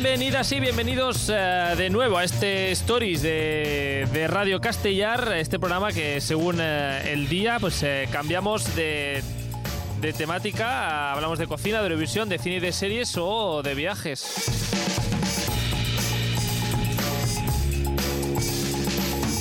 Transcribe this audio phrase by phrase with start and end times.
[0.00, 6.20] Bienvenidas y bienvenidos eh, de nuevo a este Stories de, Radio Castellar, este programa que
[6.20, 9.24] según eh, el día pues eh, cambiamos de,
[10.16, 14.97] temática, hablamos de cocina, de revisión, de cine y de series o de viajes.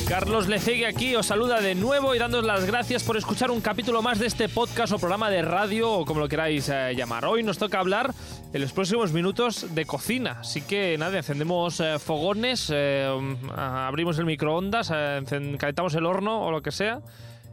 [0.08, 4.02] Carlos Lecegue aquí os saluda de nuevo y dándos las gracias por escuchar un capítulo
[4.02, 7.26] más de este podcast o programa de radio o como lo queráis eh, llamar.
[7.26, 8.14] Hoy nos toca hablar
[8.54, 14.18] en los próximos minutos de cocina, así que nada, encendemos eh, fogones, eh, um, abrimos
[14.18, 17.02] el microondas, calentamos el horno o lo que sea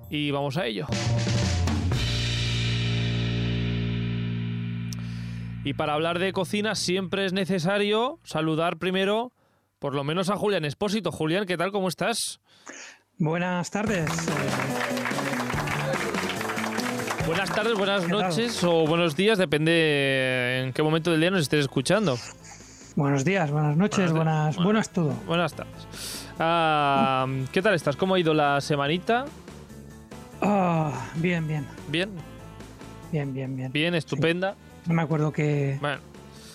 [0.09, 0.86] y vamos a ello.
[5.64, 9.32] Y para hablar de cocina siempre es necesario saludar primero
[9.84, 11.12] por lo menos a Julián Espósito.
[11.12, 11.70] Julián, ¿qué tal?
[11.70, 12.40] ¿Cómo estás?
[13.18, 14.09] Buenas tardes.
[17.27, 21.60] Buenas tardes, buenas noches o buenos días, depende en qué momento del día nos estés
[21.60, 22.18] escuchando.
[22.96, 25.15] buenos días, buenas noches, Buenas- buenas, buenas todo.
[25.26, 26.26] Buenas tardes.
[26.38, 27.96] Ah, ¿Qué tal estás?
[27.96, 29.24] ¿Cómo ha ido la semanita?
[30.42, 32.10] Ah, bien, bien, Bien,
[33.10, 33.73] bien, bien, bien.
[33.73, 34.57] bien, estupenda.
[34.87, 35.79] No me acuerdo que.
[35.80, 36.01] Bueno,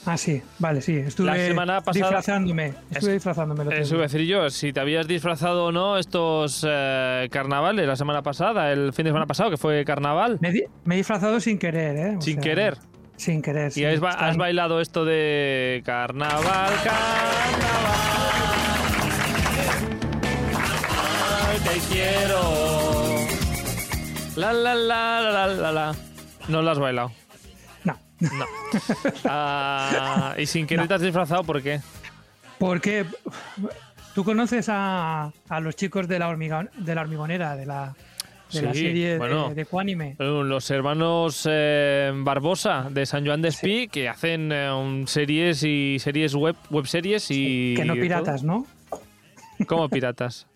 [0.05, 0.95] Ah, sí, vale, sí.
[0.95, 2.73] Estuve La semana pasada- disfrazándome.
[2.89, 3.79] Estuve Es- disfrazándome.
[3.79, 7.95] eso iba a decir yo, si te habías disfrazado o no estos eh, carnavales la
[7.95, 11.97] semana pasada, el fin de semana pasado, que fue carnaval, Me, he disfrazado sin querer,
[11.97, 12.15] ¿eh?
[12.17, 12.77] O sin sea, querer.
[13.17, 13.67] Sin querer.
[13.67, 13.85] Y sí.
[13.85, 17.99] has, ba- Están- has bailado esto de carnaval, carnaval.
[21.63, 22.41] Te quiero.
[24.37, 25.95] La la la la la la la.
[26.47, 27.11] No lo has bailado.
[28.19, 28.29] No.
[28.37, 28.45] No.
[29.25, 31.79] Ah, y sin querer te has disfrazado, ¿por qué?
[32.57, 33.05] Porque
[34.13, 37.95] tú conoces a, a los chicos de la, hormiga, de la hormigonera, de la,
[38.51, 39.49] de la serie bueno.
[39.49, 40.15] de, de Cuánime.
[40.19, 45.63] Eh, Los hermanos eh, Barbosa de San Joan de Espí que hacen eh, un series
[45.63, 47.75] y series web, web series y.
[47.75, 48.65] Que no piratas, ¿no?
[49.67, 50.47] ¿Cómo piratas?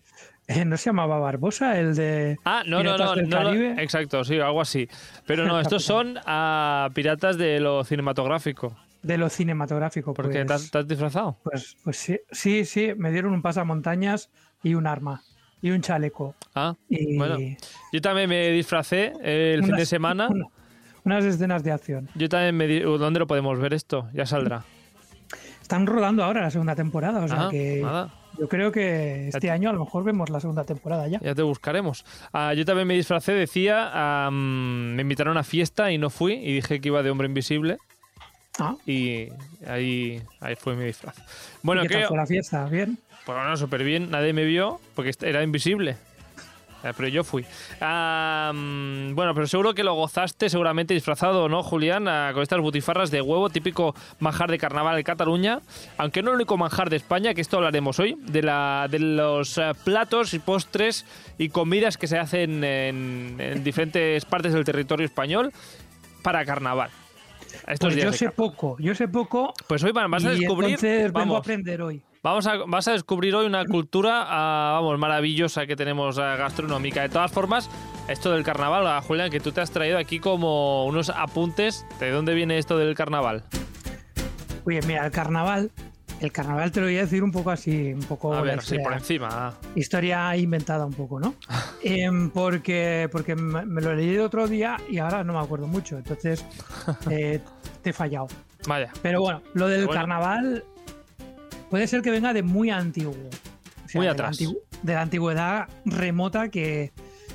[0.46, 3.74] Eh, ¿No se llamaba Barbosa el de Ah, no, Piratas no, del no, no, Caribe?
[3.82, 4.88] exacto, sí, algo así.
[5.26, 8.76] Pero no, estos son a piratas de lo cinematográfico.
[9.02, 10.12] de lo cinematográfico?
[10.12, 11.38] Porque pues, te, has, disfrazado.
[11.44, 14.30] pues, pues sí, sí, sí, me dieron un pasamontañas
[14.62, 15.22] y un arma
[15.62, 16.34] y un chaleco.
[16.54, 17.38] Ah, Y bueno.
[17.92, 20.28] Yo también me disfracé el fin de semana.
[20.28, 20.46] una-
[21.04, 22.08] unas escenas de acción.
[22.14, 24.08] Yo también me di- ¿Dónde lo podemos ver esto?
[24.12, 24.62] Ya saldrá.
[25.62, 28.10] Están rodando ahora la segunda temporada, o sea Ah, que nada.
[28.38, 31.20] Yo creo que este año a lo mejor vemos la segunda temporada ya.
[31.20, 32.04] Ya te buscaremos.
[32.32, 36.80] Ah, yo también me disfracé, decía, me invitaron a fiesta y no fui y dije
[36.80, 37.78] que iba de hombre invisible
[38.58, 39.30] Ah, y
[39.66, 41.16] ahí, ahí fue mi disfraz.
[41.62, 42.64] Bueno, ¿y ¿qué tal fue la fiesta?
[42.66, 42.98] ¿Bien?
[43.26, 45.96] Pues bueno, súper bien, nadie me vio porque era invisible.
[46.84, 47.44] Eh, Pero yo fui.
[47.80, 52.06] Bueno, pero seguro que lo gozaste, seguramente disfrazado, ¿no, Julián?
[52.08, 55.60] Ah, con estas butifarras de huevo, típico manjar de carnaval de Cataluña.
[55.98, 59.58] Aunque no el único manjar de España, que esto hablaremos hoy, de, la, de los
[59.58, 61.06] eh, platos y postres
[61.38, 65.52] y comidas que se hacen en, en diferentes partes del territorio español
[66.22, 66.90] para carnaval.
[67.66, 68.36] Estos Pues días yo sé carnaval.
[68.52, 69.54] poco, yo sé poco.
[69.68, 70.70] Pues hoy va- vas a descubrir.
[70.70, 72.02] entonces vengo a vamos, aprender hoy.
[72.24, 77.02] Vamos a, vas a descubrir hoy una cultura, ah, vamos, maravillosa que tenemos ah, gastronómica.
[77.02, 77.68] De todas formas,
[78.08, 81.84] esto del carnaval, ah, Julián, que tú te has traído aquí como unos apuntes.
[82.00, 83.44] ¿De dónde viene esto del carnaval?
[84.64, 85.70] Oye, mira, el carnaval,
[86.20, 88.78] el carnaval te lo voy a decir un poco así, un poco A ver, sí,
[88.78, 89.52] por encima.
[89.74, 91.34] historia inventada un poco, ¿no?
[91.84, 95.66] Em, porque porque me me lo leí el otro día y ahora no me acuerdo
[95.66, 96.42] mucho, entonces
[97.10, 97.42] eh,
[97.82, 98.28] te he fallado.
[98.66, 98.90] Vaya.
[99.02, 100.00] Pero bueno, lo del Bueno.
[100.00, 100.64] carnaval
[101.74, 103.16] puede ser que venga de muy antiguo.
[103.84, 104.30] O sea, Muy de la
[104.84, 106.92] de antigüedad remota que,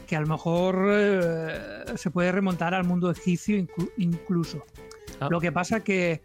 [0.07, 4.63] que a lo mejor eh, se puede remontar al mundo egipcio inclu- incluso.
[5.19, 5.27] Ah.
[5.29, 6.21] Lo que pasa que,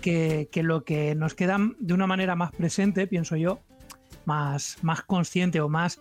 [0.00, 3.58] que, que lo que nos queda de una manera más presente, pienso yo,
[4.26, 5.98] más, más consciente o más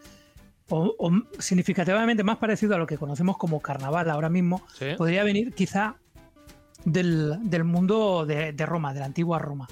[0.69, 4.85] o, o significativamente más parecido a lo que conocemos como carnaval ahora mismo, Sí.
[4.99, 5.95] podría venir quizá
[6.83, 9.67] del, del mundo de, de Roma, de la antigua Roma.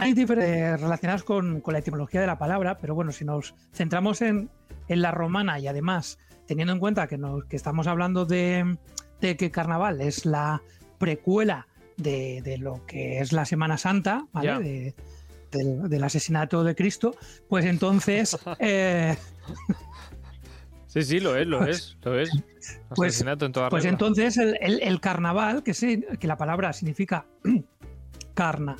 [0.00, 4.22] Hay diferentes relacionadas con, con la etimología de la palabra, pero bueno, si nos centramos
[4.22, 4.50] en,
[4.88, 8.76] en la romana y además teniendo en cuenta que, nos, que estamos hablando de,
[9.20, 10.62] de que carnaval es la
[10.98, 11.66] precuela
[11.96, 14.58] de, de lo que es la Semana Santa, ¿vale?
[14.58, 14.94] De-
[15.52, 17.14] del, del asesinato de Cristo,
[17.48, 19.16] pues entonces eh,
[20.86, 22.30] Sí, sí, lo es, lo es, lo es.
[22.94, 26.72] Pues- Asesinato en toda Pues entonces el, el- el carnaval, que, se- que la palabra
[26.72, 27.26] significa
[28.34, 28.76] carna,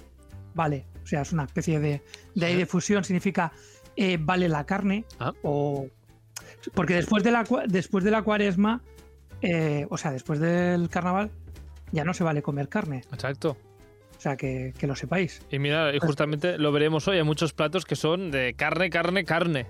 [0.54, 2.02] vale, sea, es una especie de,
[2.34, 3.52] de, ahí de fusión, significa
[3.96, 5.32] eh, vale la carne, Ah.
[5.42, 5.86] o
[6.74, 8.82] porque después de la, después de la cuaresma,
[9.42, 11.30] eh, o sea, después del carnaval,
[11.92, 13.02] ya no se vale comer carne.
[13.12, 13.56] Exacto.
[14.16, 15.42] O sea, que, que lo sepáis.
[15.50, 19.24] Y mira, y justamente lo veremos hoy, hay muchos platos que son de carne, carne,
[19.24, 19.66] carne.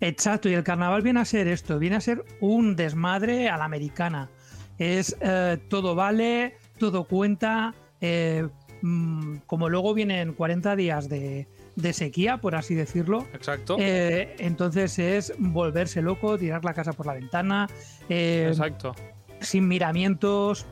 [0.00, 3.64] Exacto, y el carnaval viene a ser esto, viene a ser un desmadre a la
[3.66, 4.30] americana.
[4.78, 8.48] Es eh, todo vale, todo cuenta, eh,
[8.82, 13.26] mm, como luego vienen 40 días de, de sequía, por así decirlo.
[13.32, 13.76] Exacto.
[13.78, 17.68] eh, entonces es volverse loco, tirar la casa por la ventana,
[18.08, 18.94] eh, Exacto.
[19.40, 20.66] sin miramientos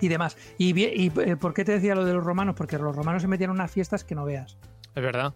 [0.00, 0.36] y demás.
[0.58, 2.54] ¿Y, eh, por qué te decía lo de los romanos?
[2.56, 4.58] Porque los romanos se metían en unas fiestas que no veas.
[4.94, 5.34] Es verdad.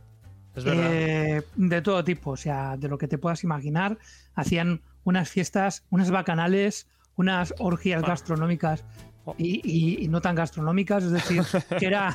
[0.55, 0.91] Es verdad.
[0.93, 3.99] Eh, de todo tipo, o sea, de lo que te puedas imaginar.
[4.35, 8.85] Hacían unas fiestas, unas bacanales, unas orgías gastronómicas.
[9.39, 11.43] Y, y- y no tan gastronómicas, es decir,
[11.79, 12.15] que era,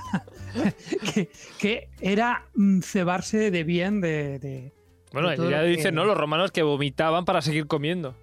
[1.13, 4.39] que, que era mm, cebarse de bien de...
[4.39, 4.74] de-
[5.13, 6.06] bueno, de ya dicen, que- ¿no?
[6.06, 8.15] Los romanos que vomitaban para seguir comiendo.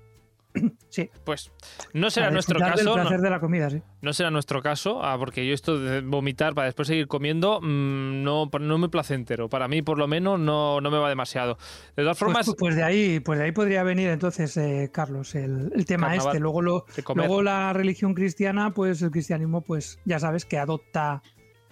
[0.89, 1.51] sí, Pues
[1.93, 2.95] no será nuestro caso.
[2.95, 3.83] placer No, de la comida, sí.
[4.03, 8.23] no será nuestro caso, ah, porque yo esto de vomitar para después seguir comiendo mm,
[8.23, 9.49] no, no me placentero.
[9.49, 11.59] Para mí, por lo menos, no, no me va demasiado.
[11.97, 14.91] De todas Pues, formas, pues- pues de ahí, pues de ahí podría venir entonces, eh,
[14.93, 16.41] Carlos, el, el tema Carnaval este.
[16.41, 21.23] Luego, lo, luego la religión cristiana, pues el cristianismo, pues ya sabes que adopta,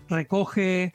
[0.08, 0.92] recoge,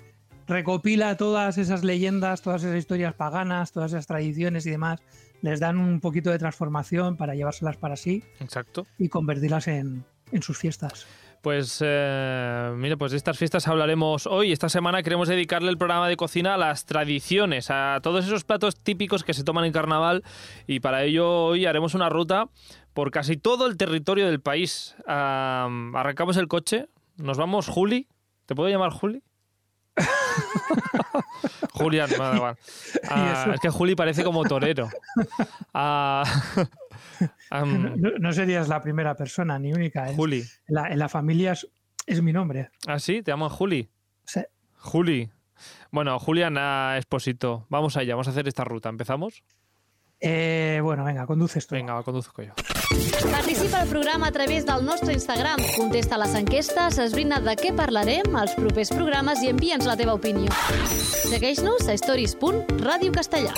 [0.47, 5.01] recopila todas esas leyendas, todas esas historias paganas, todas esas tradiciones y demás,
[5.41, 8.85] les dan un poquito de transformación para llevárselas para sí Exacto.
[8.97, 11.07] y convertirlas en, en sus fiestas.
[11.41, 14.51] Pues eh, mire, pues de estas fiestas hablaremos hoy.
[14.51, 18.75] Esta semana queremos dedicarle el programa de cocina a las tradiciones, a todos esos platos
[18.75, 20.23] típicos que se toman en carnaval.
[20.65, 22.49] Y para ello hoy haremos una ruta
[22.93, 24.95] por casi todo el territorio del país.
[25.07, 26.87] Ah, arrancamos el coche,
[27.17, 28.07] nos vamos, Juli.
[28.45, 29.21] ¿Te puedo llamar Juli?
[31.73, 32.57] Julián, me da igual.
[33.09, 34.89] Ah, es que Juli parece como torero.
[35.73, 36.23] Ah,
[37.51, 40.09] No, no serías la primera persona ni única.
[40.09, 40.39] es- Juli.
[40.67, 41.67] en, la, en la familia es,
[42.05, 42.69] es mi nombre.
[42.87, 43.21] ¿Ah, sí?
[43.21, 43.89] ¿Te llaman Juli?
[44.25, 44.41] Sí.
[44.79, 45.29] Juli.
[45.91, 48.89] Bueno, Juliana Esposito, vamos allá, vamos a hacer esta ruta.
[48.89, 49.43] ¿Empezamos?
[50.19, 51.75] Eh, bueno, venga, conduces tú.
[51.75, 52.53] Venga, va, conduzco yo.
[53.31, 55.59] Participa al programa a través del nostre Instagram.
[55.75, 60.49] Contesta les enquestes, esbrina de què parlarem als propers programes i envia'ns la teva opinió.
[61.29, 63.53] Segueix-nos a stories.radiocastellà.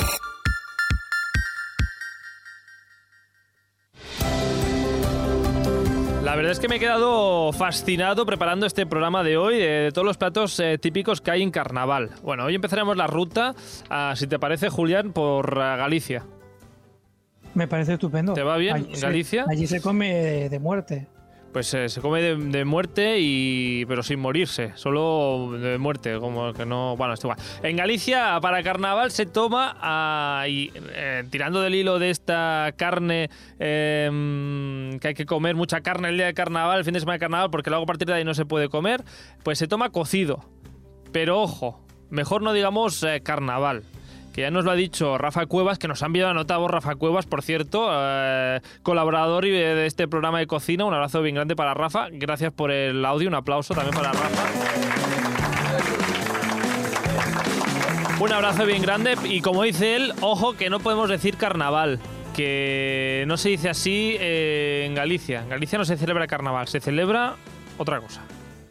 [6.23, 9.91] La verdad es que me he quedado fascinado preparando este programa de hoy, de, de
[9.91, 12.11] todos los platos eh, típicos que hay en carnaval.
[12.21, 13.55] Bueno, hoy empezaremos la ruta,
[13.89, 16.25] ah, si te parece, Julián, por ah, Galicia.
[17.53, 18.33] Me parece estupendo.
[18.33, 19.45] ¿Te va bien, Allí se- Galicia?
[19.49, 21.07] allí se come de muerte.
[21.51, 26.53] Pues eh, se come de, de muerte y pero sin morirse, solo de muerte, como
[26.53, 27.39] que no, bueno, esto igual.
[27.63, 34.09] En Galicia para carnaval se toma y eh, tirando del hilo de esta carne eh,
[34.13, 37.15] mm, que hay que comer mucha carne el día de carnaval, el fin de semana
[37.15, 39.03] de carnaval, porque luego a partir de ahí no se puede comer,
[39.41, 40.45] pues se toma cocido.
[41.11, 43.85] Pero ojo, mejor no digamos eh, carnaval.
[44.39, 47.41] Ya nos lo ha dicho Rafa Cuevas, que nos ha enviado anotado Rafa Cuevas, por
[47.41, 50.85] cierto, eh, colaborador y de este programa de cocina.
[50.85, 52.07] Un abrazo bien grande para Rafa.
[52.09, 54.43] Gracias por el audio, un aplauso también para Rafa.
[58.21, 61.99] Un abrazo bien grande y como dice él, ojo que no podemos decir carnaval,
[62.33, 65.41] que no se dice así eh, en Galicia.
[65.41, 67.35] En Galicia no se celebra carnaval, se celebra
[67.77, 68.21] otra cosa.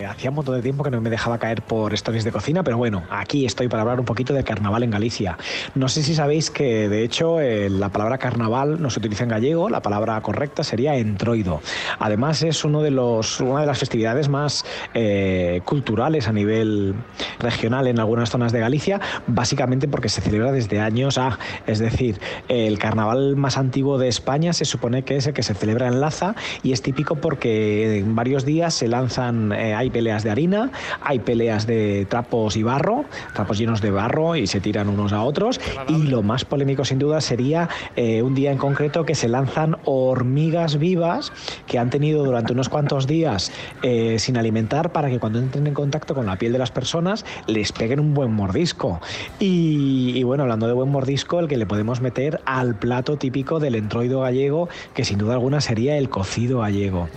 [0.07, 2.76] Hacía un montón de tiempo que no me dejaba caer por stories de cocina, pero
[2.76, 5.37] bueno, aquí estoy para hablar un poquito de carnaval en Galicia.
[5.75, 9.31] No sé si sabéis que, de hecho, eh, la palabra carnaval no se utiliza en
[9.31, 11.61] gallego, la palabra correcta sería entroido.
[11.99, 14.64] Además, es uno de los, una de las festividades más
[14.95, 16.95] eh, culturales a nivel
[17.40, 21.40] regional en algunas zonas de Galicia, básicamente porque se celebra desde años A.
[21.67, 25.55] Es decir, el carnaval más antiguo de España se supone que es el que se
[25.55, 30.23] celebra en Laza y es típico porque en varios días se lanzan, eh, hay peleas
[30.25, 33.04] de harina, hay peleas de trapos y barro,
[33.35, 35.61] trapos llenos de barro y se tiran unos a otros.
[35.88, 39.76] Y lo más polémico sin duda sería eh, un día en concreto que se lanzan
[39.85, 41.33] hormigas vivas
[41.66, 43.52] que han tenido durante unos cuantos días
[43.83, 47.25] eh, sin alimentar para que cuando entren en contacto con la piel de las personas
[47.47, 49.00] les peguen un buen mordisco.
[49.38, 53.61] Y, y bueno, hablando de buen mordisco, el que le podemos meter al plato típico
[53.61, 57.09] del entroido gallego, que sin duda alguna sería el cocido gallego.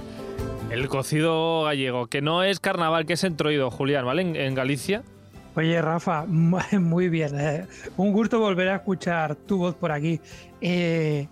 [0.71, 4.21] El cocido gallego, que no es carnaval, que es entroido, Julián, ¿vale?
[4.21, 5.03] En, en Galicia.
[5.55, 7.37] Oye, Rafa, muy bien.
[7.39, 7.65] eh.
[7.97, 10.19] Un gusto volver a escuchar tu voz por aquí.
[10.61, 11.27] Eh,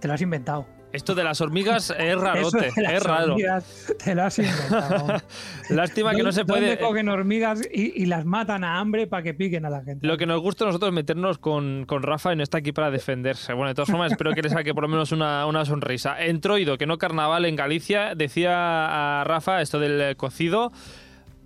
[0.00, 0.66] te lo has inventado.
[0.92, 3.32] Esto de las hormigas es Eso rarote, de las es raro.
[3.34, 5.22] hormigas, te lo has inventado.
[5.70, 6.78] Lástima que no se ¿Dónde puede.
[6.80, 10.04] cogen hormigas y, y las matan a hambre para que piquen a la gente?
[10.06, 12.72] Lo que nos gusta a nosotros es meternos con, con Rafa y no está aquí
[12.72, 13.52] para defenderse.
[13.52, 16.20] Bueno, de todas formas, espero que le saque por lo menos una, una sonrisa.
[16.20, 20.72] Entroido, que no carnaval en Galicia, decía a Rafa esto del cocido.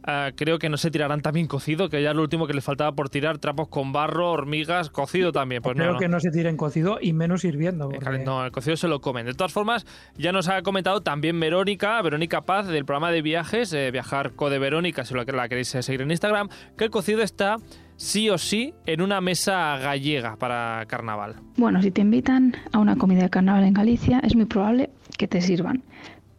[0.06, 2.64] Ah, creo que no se tirarán también cocido, que ya es lo último que les
[2.64, 5.62] faltaba por tirar, trapos con barro, hormigas, cocido también.
[5.62, 7.90] Pues Creo no, que no se tiren cocido y menos hirviendo.
[7.90, 9.26] El porque- No, el cocido se lo comen.
[9.26, 13.72] De todas formas, ya nos ha comentado también Verónica, Verónica Paz, del programa de viajes,
[13.72, 17.22] eh, Viajar Code Verónica, si la, la queréis eh, seguir en Instagram, que el cocido
[17.22, 17.56] está
[17.96, 21.36] sí o sí en una mesa gallega para carnaval.
[21.56, 25.28] Bueno, si te invitan a una comida de carnaval en Galicia, es muy probable que
[25.28, 25.84] te sirvan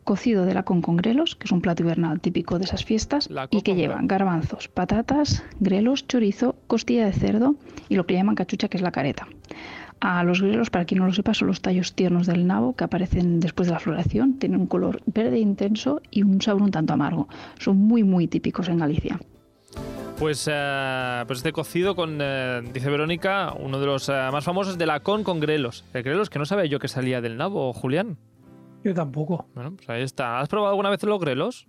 [0.06, 3.62] cocido de lacón con grelos, que es un plato hibernal típico de esas fiestas, y
[3.62, 7.56] que con lleva garbanzos, patatas, grelos, chorizo, costilla de cerdo
[7.90, 9.28] y lo que llaman cachucha, que es la careta.
[10.00, 12.84] A los grelos, para quien no lo sepa, son los tallos tiernos del nabo que
[12.84, 14.38] aparecen después de la floración.
[14.38, 17.28] Tienen un color verde intenso y un sabor un tanto amargo.
[17.60, 19.20] Son muy, muy típicos en Galicia.
[20.20, 24.78] Pues, eh, pues este cocido con, eh, dice Verónica, uno de los eh, más famosos
[24.78, 25.84] de lacón con grelos.
[25.94, 28.18] El grelos que no sabía yo que salía del nabo, Julián.
[28.86, 29.48] Yo tampoco.
[29.56, 30.40] Bueno, pues ahí está.
[30.40, 31.68] ¿Has probado alguna vez los grelos?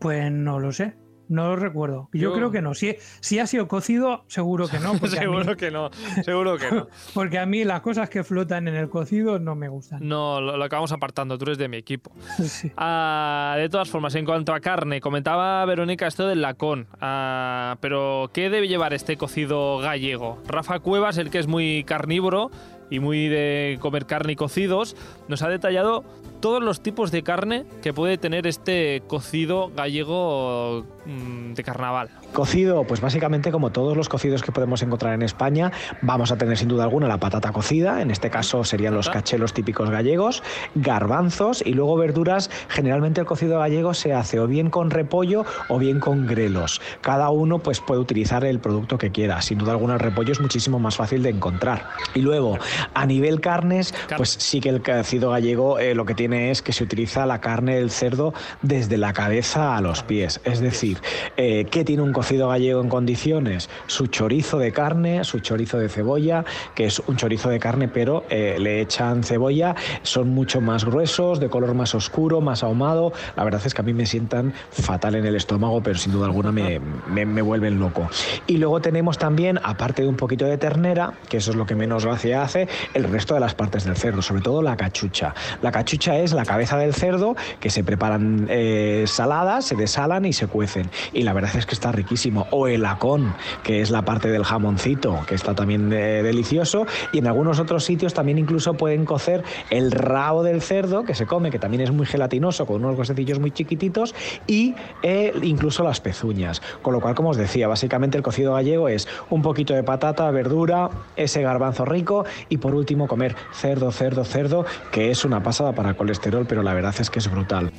[0.00, 0.96] Pues no lo sé.
[1.28, 2.10] No lo recuerdo.
[2.12, 2.74] Yo, Yo- creo que no.
[2.74, 4.94] Si, si ha sido cocido, seguro que no.
[5.00, 5.90] Mí, seguro que no,
[6.24, 6.88] seguro que no.
[7.14, 10.00] porque a mí las cosas que flotan en el cocido no me gustan.
[10.06, 12.10] No, lo, lo acabamos apartando, tú eres de mi equipo.
[12.42, 12.72] Sí.
[12.76, 16.88] Ah, de todas formas, en cuanto a carne, comentaba Verónica esto del lacón.
[17.00, 20.42] Ah, pero, ¿qué debe llevar este cocido gallego?
[20.48, 22.50] Rafa Cuevas, el que es muy carnívoro
[22.92, 24.96] y muy de comer carne y cocidos,
[25.26, 26.04] nos ha detallado
[26.42, 32.10] todos los tipos de carne que puede tener este cocido gallego mm, de carnaval.
[32.32, 35.70] Cocido, pues básicamente como todos los cocidos que podemos encontrar en España,
[36.02, 39.54] vamos a tener sin duda alguna la patata cocida, en este caso serían los cachelos
[39.54, 40.42] típicos gallegos,
[40.74, 42.50] garbanzos y luego verduras.
[42.68, 46.80] Generalmente el cocido gallego se hace o bien con repollo o bien con grelos.
[47.02, 49.40] Cada uno pues puede utilizar el producto que quiera.
[49.42, 51.86] Sin duda alguna el repollo es muchísimo más fácil de encontrar.
[52.14, 52.58] Y luego,
[52.94, 54.16] a nivel carnes, Carne.
[54.16, 57.40] pues sí que el cocido gallego eh, lo que tiene es que se utiliza la
[57.40, 60.40] carne del cerdo desde la cabeza a los pies.
[60.44, 60.98] Es decir,
[61.36, 63.68] eh, ¿qué tiene un cocido gallego en condiciones?
[63.86, 68.24] Su chorizo de carne, su chorizo de cebolla, que es un chorizo de carne, pero
[68.30, 73.12] eh, le echan cebolla, son mucho más gruesos, de color más oscuro, más ahumado.
[73.36, 76.26] La verdad es que a mí me sientan fatal en el estómago, pero sin duda
[76.26, 78.08] alguna me, me- me vuelven loco.
[78.46, 81.74] Y luego tenemos también, aparte de un poquito de ternera, que eso es lo que
[81.74, 82.61] menos gracia hace,
[82.94, 85.34] el resto de las partes del cerdo, sobre todo la cachucha.
[85.62, 90.32] La cachucha es la cabeza del cerdo que se preparan eh, saladas, se desalan y
[90.32, 90.90] se cuecen.
[91.12, 92.46] Y la verdad es que está riquísimo.
[92.50, 96.86] O el acón, que es la parte del jamoncito, que está también eh, delicioso.
[97.12, 101.26] Y en algunos otros sitios también incluso pueden cocer el rabo del cerdo, que se
[101.26, 104.14] come, que también es muy gelatinoso, con unos huesecillos muy chiquititos,
[104.46, 106.62] y eh, incluso las pezuñas.
[106.82, 110.30] Con lo cual, como os decía, básicamente el cocido gallego es un poquito de patata,
[110.30, 115.74] verdura, ese garbanzo rico y por último comer cerdo, cerdo, cerdo, que es una pasada
[115.74, 117.72] para colesterol, pero la verdad es que es brutal.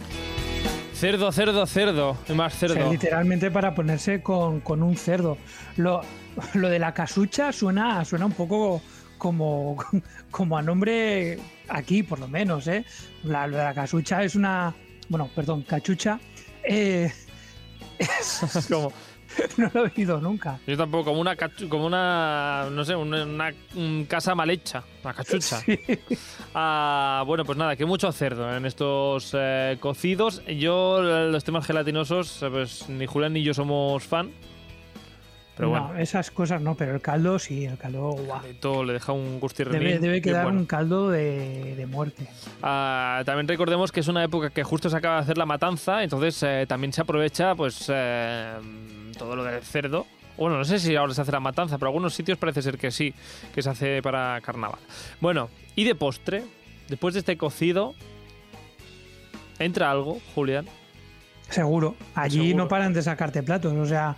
[0.96, 2.18] Cerdo, cerdo, cerdo.
[2.28, 2.92] Y más O sea, cerdo.
[2.92, 5.38] literalmente para ponerse con, con un cerdo.
[5.78, 6.02] Lo,
[6.56, 8.82] lo de la casucha suena, suena un poco
[9.20, 9.78] como,
[10.32, 11.38] como a nombre
[11.70, 12.84] aquí, por lo menos, ¿eh?
[13.24, 14.74] La, lo de la casucha es una.
[15.08, 16.20] Bueno, perdón, cachucha.
[16.64, 17.12] eh,
[18.70, 18.92] Como-
[19.58, 20.60] no lo he oído nunca.
[20.68, 21.36] yo tampoco, como una,
[21.70, 25.62] como una, no sé, una, una- un casa mal hecha, una cachucha.
[26.56, 30.44] Ah, bueno, pues nada, que mucho cerdo en estos eh, cocidos.
[30.46, 34.30] Yo, los temas gelatinosos, eh, pues ni Julián ni yo somos fan.
[35.56, 38.12] Pero no, bueno, esas cosas no, pero el caldo sí, el caldo.
[38.14, 38.42] guau.
[38.60, 39.80] todo le deja un gustirrinín.
[39.88, 40.60] Debe, debe quedar bueno.
[40.62, 42.28] un caldo de, de muerte.
[42.64, 46.02] Ah, también recordemos que es una época que justo se acaba de hacer la matanza,
[46.04, 48.54] entonces eh, también se aprovecha pues eh,
[49.14, 50.06] todo lo del cerdo.
[50.38, 52.92] Bueno, no sé si ahora se hace la matanza, pero algunos sitios parece ser que
[52.92, 53.14] sí,
[53.54, 54.80] que se hace para carnaval.
[55.22, 56.44] Bueno, y de postre,
[56.90, 57.94] después de este cocido,
[59.60, 60.66] ¿entra algo, Julián?
[61.50, 61.96] Seguro.
[62.16, 62.64] Allí Seguro.
[62.64, 63.74] no paran de sacarte platos.
[63.74, 64.16] O sea,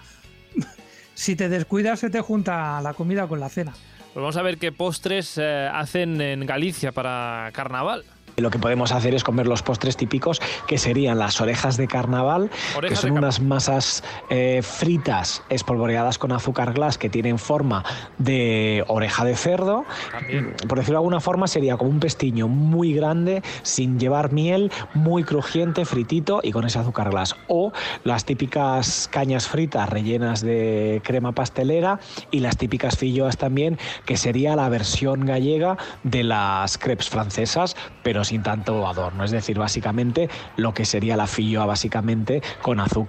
[1.14, 3.74] si te descuidas, se te junta la comida con la cena.
[4.14, 8.06] Pues vamos a ver qué postres eh, hacen en Galicia para carnaval.
[8.38, 12.52] Lo que podemos hacer es comer los postres típicos, que serían las orejas de carnaval,
[12.82, 17.86] que son unas masas eh, fritas espolvoreadas con azúcar glass que tienen forma
[18.18, 19.86] de oreja de cerdo.
[20.12, 20.54] También.
[20.68, 25.24] Por decirlo de alguna forma, sería como un pestiño muy grande, sin llevar miel, muy
[25.24, 27.36] crujiente, fritito y con ese azúcar glass.
[27.48, 27.72] O
[28.04, 32.00] las típicas cañas fritas rellenas de crema pastelera
[32.32, 38.25] y las típicas filloas también, que sería la versión gallega de las crepes francesas, pero
[38.26, 39.24] sin tanto adorno.
[39.24, 43.06] Es decir, básicamente lo que sería la filloa básicamente con azúcar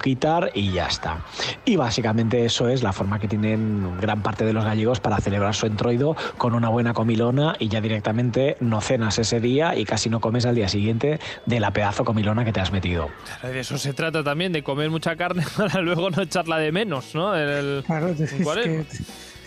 [0.54, 1.24] y ya está.
[1.64, 5.54] Y básicamente eso es la forma que tienen gran parte de los gallegos para celebrar
[5.54, 10.10] su entroido con una buena comilona y ya directamente no cenas ese día y casi
[10.10, 13.08] no comes al día siguiente de la pedazo comilona que te has metido.
[13.42, 17.14] De eso se trata también, de comer mucha carne para luego no echarla de menos,
[17.14, 17.34] ¿no?
[17.34, 18.84] El, Claro, es que,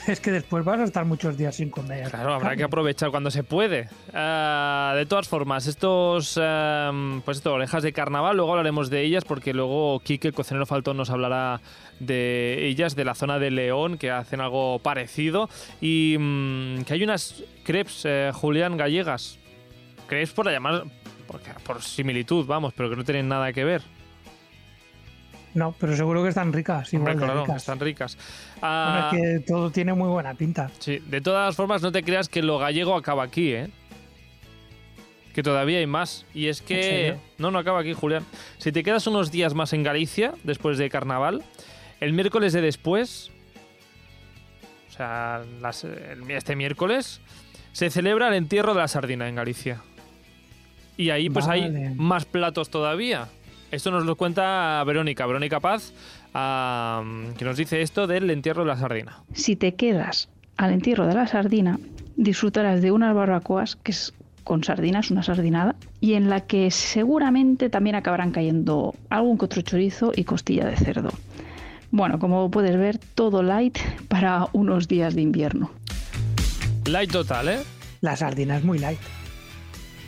[0.12, 2.10] es que después vas a estar muchos días sin comer.
[2.10, 3.90] Claro, habrá que aprovechar cuando se puede.
[4.14, 9.24] Ah, de todas formas, estos, em, pues esto, orejas de carnaval, luego hablaremos de ellas
[9.24, 11.62] porque luego Quique, el cocinero faltón, nos hablará
[12.00, 15.50] de ellas, de la zona de León, que hacen algo parecido.
[15.82, 19.38] Y mm, que hay unas crepes, eh, Julián, gallegas.
[20.08, 20.86] Crepes por la llamar,
[21.28, 23.99] por, por similitud, vamos, pero que no tienen nada que ver.
[25.56, 27.58] No, pero seguro que están ricas, Hombre, claro, ricas.
[27.58, 28.16] están ricas.
[28.16, 30.70] Bueno, Ah, es que todo tiene muy buena pinta.
[30.80, 33.70] Sí, de todas formas, no te creas que lo gallego acaba aquí, ¿eh?
[35.34, 36.26] Que todavía hay más.
[36.34, 37.16] Y es ¿En que.
[37.38, 38.26] No, no acaba aquí, Julián.
[38.58, 41.44] Si te quedas unos días más en Galicia, después de carnaval,
[42.00, 43.32] el miércoles de después.
[44.90, 45.86] O sea, las-
[46.30, 47.22] este miércoles.
[47.72, 49.82] Se celebra el entierro de la sardina en Galicia.
[50.98, 53.30] Y ahí, pues hay más platos todavía.
[53.72, 55.94] Esto nos lo cuenta Verónica, Verónica Paz,
[56.34, 57.04] ah,
[57.38, 59.24] que nos dice esto del entierro de la sardina.
[59.34, 61.80] Si te quedas al entierro de la sardina,
[62.16, 67.70] disfrutarás de unas barbacoas que es con sardinas, una sardinada, y en la que seguramente
[67.70, 71.12] también acabarán cayendo algún que otro chorizo y costilla de cerdo.
[71.92, 75.70] Bueno, como puedes ver, todo light para unos días de invierno.
[76.86, 77.60] Light total, ¿eh?
[78.02, 79.00] La sardina es muy light.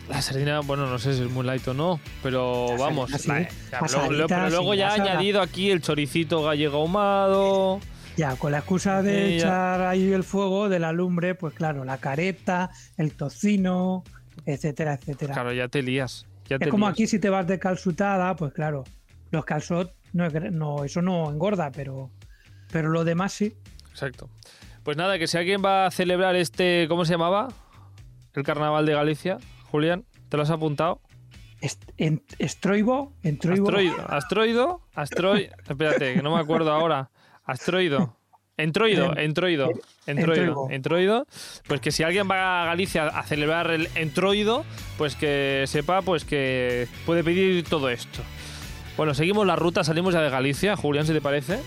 [0.09, 3.09] La sardina, bueno, no sé si es muy light o no, pero La vamos.
[3.11, 7.79] sardina sí, pasadita, luego- pero luego ya ha añadido aquí el choricito gallego ahumado.
[8.17, 9.37] Ya, con la excusa de ya.
[9.37, 14.03] echar ahí el fuego de la lumbre, pues claro, la careta, el tocino,
[14.45, 15.33] etcétera, etcétera.
[15.33, 16.25] Claro, ya te lías.
[16.49, 16.93] Ya te es como lías.
[16.93, 18.83] aquí si te vas de calzutada, pues claro,
[19.31, 22.11] los calzot, no, no, eso no engorda, pero,
[22.69, 23.53] pero lo demás sí.
[23.91, 24.29] Exacto.
[24.83, 27.47] Pues nada, que si alguien va a celebrar este, ¿cómo se llamaba?
[28.33, 29.37] El carnaval de Galicia,
[29.71, 31.01] Julián, ¿te lo has apuntado?
[31.61, 37.09] Est- en- Estroibo, entroibo, Astroido, astroido, astroid, espérate, que no me acuerdo ahora.
[37.45, 38.17] Astroido.
[38.57, 39.71] Entroido, entroido,
[40.05, 41.25] entroido, entroido.
[41.67, 44.65] Pues que si alguien va a Galicia a celebrar el entroido,
[44.97, 48.21] pues que sepa pues que puede pedir todo esto.
[48.97, 51.59] Bueno, seguimos la ruta, salimos ya de Galicia, Julián, si te parece.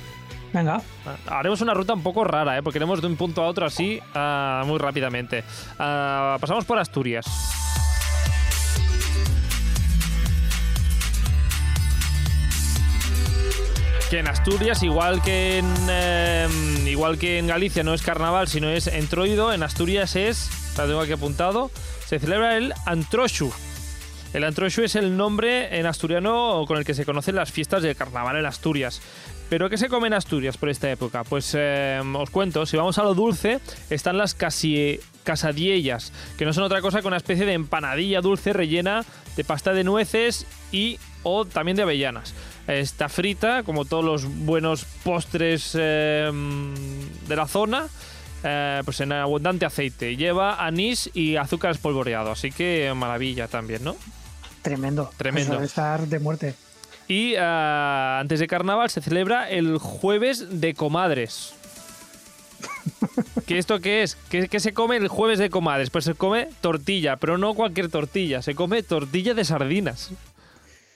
[0.52, 2.62] Venga, Ah, Haremos una ruta un poco rara, ¿eh?
[2.62, 5.42] porque iremos de un punto a otro así ah, muy rápidamente.
[5.80, 7.26] Ah, pasamos por Asturias.
[14.10, 16.48] Que en Asturias, igual que en, eh,
[16.86, 21.00] igual que en Galicia no es carnaval, sino es entroido, en Asturias es, la tengo
[21.00, 21.70] aquí apuntado,
[22.06, 23.50] se celebra el Antroshu.
[24.34, 27.94] El Antroshu es el nombre en asturiano con el que se conocen las fiestas de
[27.94, 29.00] carnaval en Asturias.
[29.48, 31.22] ¿Pero qué se come en Asturias por esta época?
[31.22, 36.52] Pues eh, os cuento, si vamos a lo dulce, están las casi casadiellas, que no
[36.52, 39.04] son otra cosa que una especie de empanadilla dulce rellena
[39.36, 42.34] de pasta de nueces y o también de avellanas.
[42.66, 46.30] Está frita, como todos los buenos postres eh,
[47.28, 47.86] de la zona,
[48.42, 50.16] eh, pues en abundante aceite.
[50.16, 53.96] Lleva anís y azúcar espolvoreado, así que maravilla también, ¿no?
[54.64, 55.10] tremendo.
[55.16, 55.60] Tremendo.
[55.60, 56.54] Estar de muerte.
[57.06, 61.54] Y ah, antes de carnaval se celebra el jueves de comadres.
[63.46, 64.16] ¿Qué esto qué es?
[64.30, 65.90] ¿Qué, qué se come el jueves de comadres?
[65.90, 70.12] Pues se come tortilla, pero no cualquier tortilla, se come tortilla de sardinas.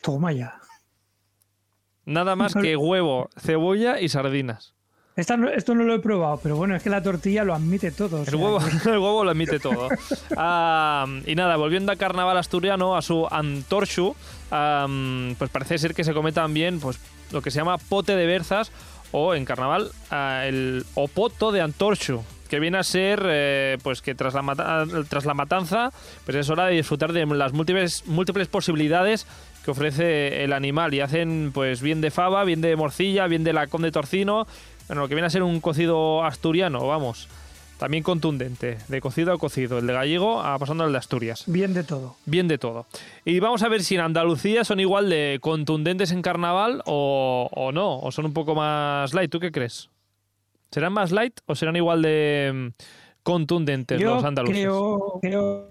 [0.01, 0.58] Toma ya.
[2.09, 4.75] Nada más que huevo, cebolla y sardinas.
[5.17, 8.19] Esta esto no lo he probado, pero bueno, es que la tortilla lo admite todo.
[8.19, 9.89] o El sea, huevo, el huevo lo admite todo.
[11.27, 14.15] Y nada, volviendo a carnaval asturiano, a su antorchu,
[14.49, 17.01] pues parece ser que se come también pues,
[17.33, 18.71] lo que se llama pote de berzas
[19.13, 24.15] o en carnaval ah, el opoto de antorchu, que viene a ser eh, pues que
[24.15, 25.91] tras la, mata- tras la matanza
[26.25, 29.27] pues es hora de disfrutar de las múltiples, múltiples posibilidades
[29.69, 33.53] que ofrece el animal y hacen pues bien de fava, bien de morcilla, bien de
[33.53, 34.47] lacón de torcino,
[34.87, 37.29] bueno, lo que viene a ser un cocido asturiano, vamos.
[37.77, 41.45] También contundente, de cocido a cocido, el de gallego a pasando al de Asturias.
[41.47, 42.17] Bien de todo.
[42.25, 42.87] Bien de todo.
[43.27, 47.71] Y vamos a ver si en Andalucía son igual de contundentes en carnaval o, o
[47.71, 49.31] no, o son un poco más light.
[49.31, 49.91] ¿Tú qué crees?
[50.71, 52.83] ¿Serán más light o serán igual de mm,
[53.23, 54.57] contundentes Yo los andaluces?
[54.57, 55.69] creo, creo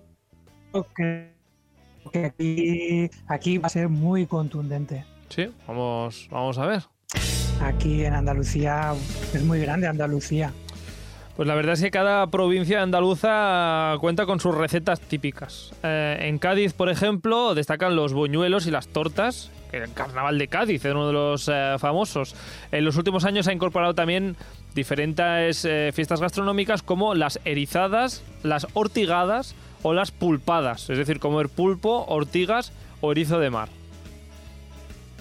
[0.96, 1.37] que,
[2.10, 5.06] que aquí, aquí va a ser muy contundente.
[5.30, 6.84] Sí, vamos, vamos a ver.
[7.62, 8.94] Aquí en Andalucía
[9.34, 10.54] es muy grande Andalucía.
[11.38, 15.72] Pues la verdad es que cada provincia andaluza cuenta con sus recetas típicas.
[15.84, 19.52] Eh, en Cádiz, por ejemplo, destacan los boñuelos y las tortas.
[19.72, 22.36] El carnaval de Cádiz es uno de los eh, famosos.
[22.72, 24.36] En los últimos años ha incorporado también
[24.74, 30.90] diferentes eh, fiestas gastronómicas como las erizadas, las ortigadas o las pulpadas.
[30.90, 33.70] Es decir, comer pulpo, ortigas o erizo de mar.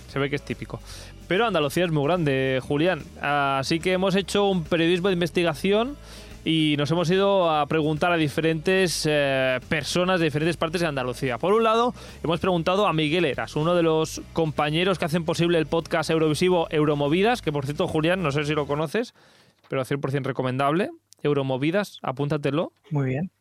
[0.09, 0.81] Se ve que es típico.
[1.29, 3.03] Pero Andalucía es muy grande, Julián.
[3.21, 5.97] Así que hemos hecho un periodismo de investigación
[6.45, 11.39] y nos hemos ido a preguntar a diferentes eh, personas de diferentes partes de Andalucía.
[11.39, 11.93] Por un lado,
[12.23, 16.69] hemos preguntado a Miguel Eras, uno de los compañeros que hacen posible el podcast Eurovisivo
[16.71, 19.13] Euromovidas, que por cierto, Julián, no sé si lo conoces,
[19.69, 20.91] pero 100% recomendable.
[21.25, 22.71] Euromovidas, apúntatelo.
[22.91, 23.33] Muy bien.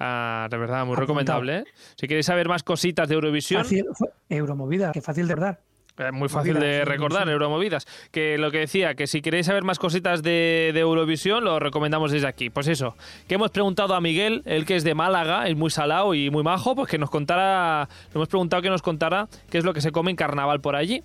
[0.00, 1.58] Ah, de verdad, muy recomendable.
[1.58, 1.64] ¿eh?
[1.96, 3.62] Si queréis saber más cositas de Eurovisión.
[3.62, 3.84] Fácil,
[4.30, 5.58] Euromovida, qué fácil de verdad.
[5.98, 7.86] Eh, muy fácil de recordar, Euromovidas.
[8.10, 12.26] Que lo que decía, que si queréis saber más cositas de, Eurovisión, lo recomendamos desde
[12.26, 12.48] aquí.
[12.48, 12.96] Pues eso,
[13.28, 16.42] que hemos preguntado a Miguel, él que es de Málaga, es muy salado y muy
[16.42, 19.82] majo, pues que nos contara, le hemos preguntado que nos contara qué es lo que
[19.82, 21.02] se come en carnaval por allí.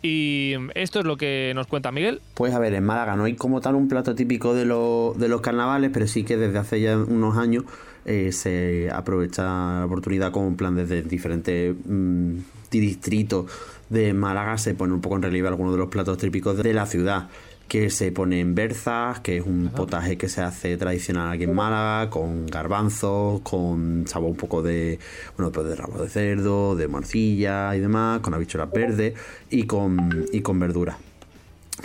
[0.00, 2.20] Y esto es lo que nos cuenta Miguel.
[2.34, 5.40] Pues a ver, en Málaga no hay como tal un plato típico de, de los
[5.42, 7.64] carnavales, pero sí que desde hace ya unos años
[8.08, 12.38] eh, se aprovecha la oportunidad como un plan desde diferentes mm,
[12.70, 13.46] distritos
[13.90, 16.86] de Málaga se pone un poco en relieve algunos de los platos típicos de la
[16.86, 17.28] ciudad
[17.68, 21.54] que se pone en berzas, que es un potaje que se hace tradicional aquí en
[21.54, 24.98] Málaga, con garbanzos, con sabor un poco de,
[25.36, 29.12] bueno, pues de rabo de cerdo, de morcilla y demás, con habichuelas verdes
[29.50, 30.96] y con, y con verduras.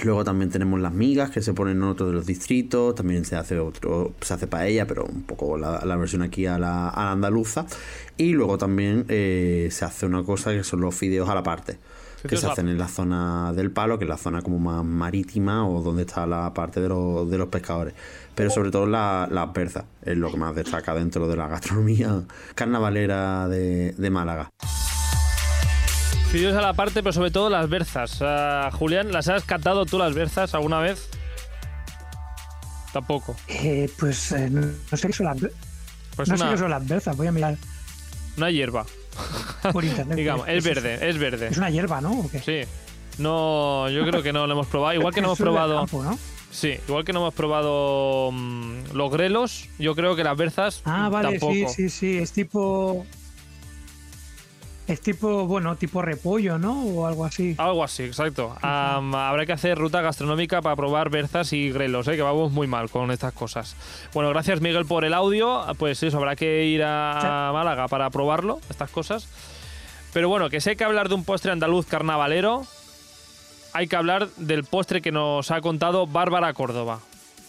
[0.04, 3.36] Luego también tenemos las migas que se ponen en otro de los distritos, también se
[3.36, 7.66] hace otro, se hace paella, pero un poco la, versión aquí a la, andaluza.
[8.18, 11.78] Y luego también eh, se hace una cosa que son los fideos a la parte
[12.28, 15.68] que se hacen en la zona del palo, que es la zona como más marítima
[15.68, 17.94] o donde está la parte de, los, de los pescadores.
[18.36, 22.24] Pero sobre todo la, la perza es lo que más destaca dentro de la gastronomía
[22.56, 24.50] carnavalera de, Málaga.
[26.34, 28.18] Fideos a la parte, pero sobre todo las berzas.
[28.74, 31.08] Julián, ¿las has catado tú las berzas alguna vez?
[32.92, 33.36] Tampoco.
[33.48, 34.64] Eh, pues eh, no,
[34.98, 35.38] sé qué son las,
[36.16, 37.56] pues no sé qué son las berzas, voy a mirar.
[38.36, 38.84] Una hierba.
[39.72, 40.18] Por internet.
[40.18, 41.50] Digamos, es, verde, es verde.
[41.52, 42.28] Es una hierba, ¿no?
[42.44, 42.62] Sí.
[43.20, 44.96] No, yo creo que no lo hemos probado.
[44.96, 45.86] Igual que no hemos probado.
[46.50, 50.82] Sí, igual que no hemos probado mm, los grelos, yo creo que las berzas.
[50.84, 52.18] Ah, vale, sí, sí, sí.
[52.18, 53.06] Es tipo.
[54.86, 56.84] Es tipo, bueno, tipo repollo, ¿no?
[56.84, 57.56] O algo así.
[57.58, 58.56] Algo así, exacto.
[58.62, 62.16] habrá que hacer ruta gastronómica para probar berzas y grelos, ¿eh?
[62.16, 63.76] que vamos muy mal con estas cosas.
[64.14, 65.64] Bueno, gracias Miguel por el audio.
[65.78, 69.30] Pues eso, habrá que ir a Málaga para probarlo, estas cosas.
[70.14, 72.66] Pero bueno, que sé que hablar de un postre andaluz carnavalero,
[73.74, 77.00] hay que hablar del postre que nos ha contado Bárbara Córdoba.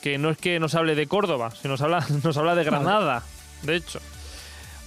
[0.03, 3.23] Que no es que nos hable de Córdoba, sino nos habla, nos habla de Granada,
[3.63, 4.01] de hecho.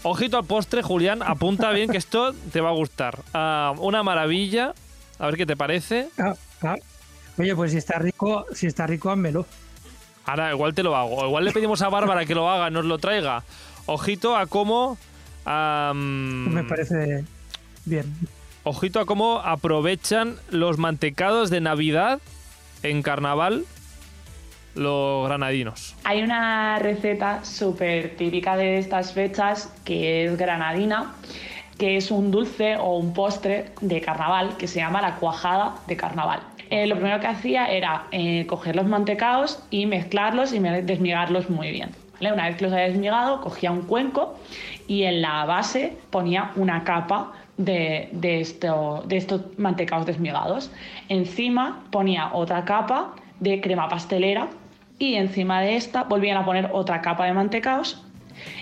[0.03, 3.19] Ojito al postre, Julián, apunta bien que esto te va a gustar.
[3.33, 4.73] Ah, una maravilla.
[5.19, 6.09] A ver qué te parece.
[6.17, 6.75] Ah, ah.
[7.37, 9.45] Oye, pues si está rico, si está rico, házmelo.
[10.25, 11.25] Ahora, igual te lo hago.
[11.25, 13.43] Igual le pedimos a Bárbara que lo haga, nos lo traiga.
[13.85, 14.97] Ojito a cómo.
[15.45, 17.23] Me parece
[17.85, 18.13] bien.
[18.63, 22.19] Ojito a cómo aprovechan los mantecados de Navidad
[22.83, 23.65] en carnaval
[24.77, 25.95] los granadinos?
[26.03, 31.15] Hay una receta súper típica de estas fechas que es granadina,
[31.77, 35.97] que es un dulce o un postre de carnaval que se llama la cuajada de
[35.97, 36.39] carnaval.
[36.69, 41.71] Eh, lo primero que hacía era eh, coger los mantecaos y mezclarlos y desmigarlos muy
[41.71, 41.91] bien.
[42.19, 44.37] Una vez que los había desmigado, cogía un cuenco
[44.87, 48.45] y en la base ponía una capa de, de,
[49.05, 50.71] de estos mantecaos desmigados.
[51.09, 54.47] Encima ponía otra capa de crema pastelera
[54.99, 58.03] y encima de esta volvían a poner otra capa de mantecaos.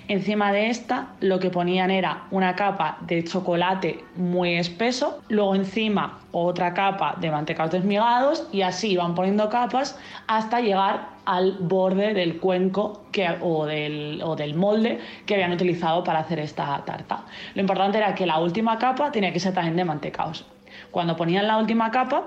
[0.07, 6.19] Encima de esta lo que ponían era una capa de chocolate muy espeso, luego encima
[6.31, 12.37] otra capa de mantecaos desmigados y así iban poniendo capas hasta llegar al borde del
[12.39, 13.03] cuenco
[13.41, 17.25] o, del, o del molde que habían utilizado para hacer esta tarta.
[17.55, 20.45] Lo importante era que la última capa tenía que ser también de mantecaos.
[20.91, 22.23] Cuando ponían la última capa,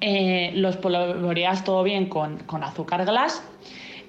[0.00, 3.42] eh, los polvoreas todo bien con, azúcar glass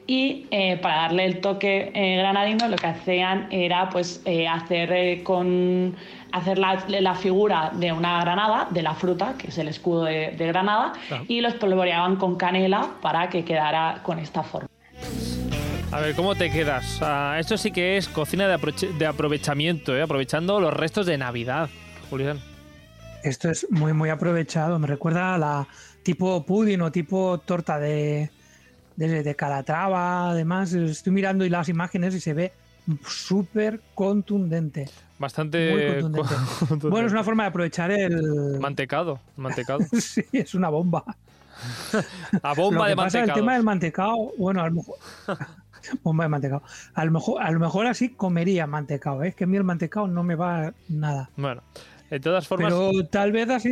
[0.08, 5.96] y eh, para darle el toque eh, granadino lo que hacían era pues hacer con
[6.32, 10.94] hacer la, figura de una granada de la fruta que es el escudo de, Granada
[11.28, 14.70] y los polvoreaban con canela para que quedara con esta forma
[15.92, 17.00] a ver, ¿cómo te quedas?
[17.02, 21.70] Ah, esto sí que es cocina de, de aprovechamiento, aprovechando los restos de Navidad,
[22.10, 22.55] Julián.
[23.26, 24.78] Esto es muy, muy aprovechado.
[24.78, 25.68] Me recuerda a la
[26.04, 28.30] tipo pudding o tipo torta de,
[28.96, 32.54] de, de Calatrava, además, estoy mirando y las imágenes y se ve
[33.08, 34.88] súper contundente.
[35.18, 35.72] Bastante.
[35.72, 36.36] Muy contundente.
[36.60, 36.88] contundente.
[36.90, 38.60] Bueno, es una forma de aprovechar el...
[38.60, 39.80] Mantecado, mantecado.
[40.00, 41.04] sí, es una bomba.
[42.44, 43.26] A bomba Lo que de pasa, mantecado.
[43.26, 44.96] el tema del mantecado, bueno, a lo mejor...
[46.04, 46.62] bomba de mantecado.
[46.94, 49.30] A lo mejor, a lo mejor así comería mantecado, ¿eh?
[49.30, 51.32] es que a mí el mantecado no me va nada.
[51.38, 51.64] Bueno,
[52.10, 52.74] de todas formas.
[52.74, 53.70] Pero tal vez así,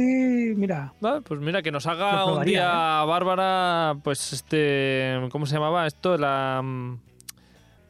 [0.55, 5.19] mira, Vale, pues mira, que nos haga un día Bárbara, pues este.
[5.31, 6.17] ¿Cómo se llamaba esto?
[6.17, 6.63] La.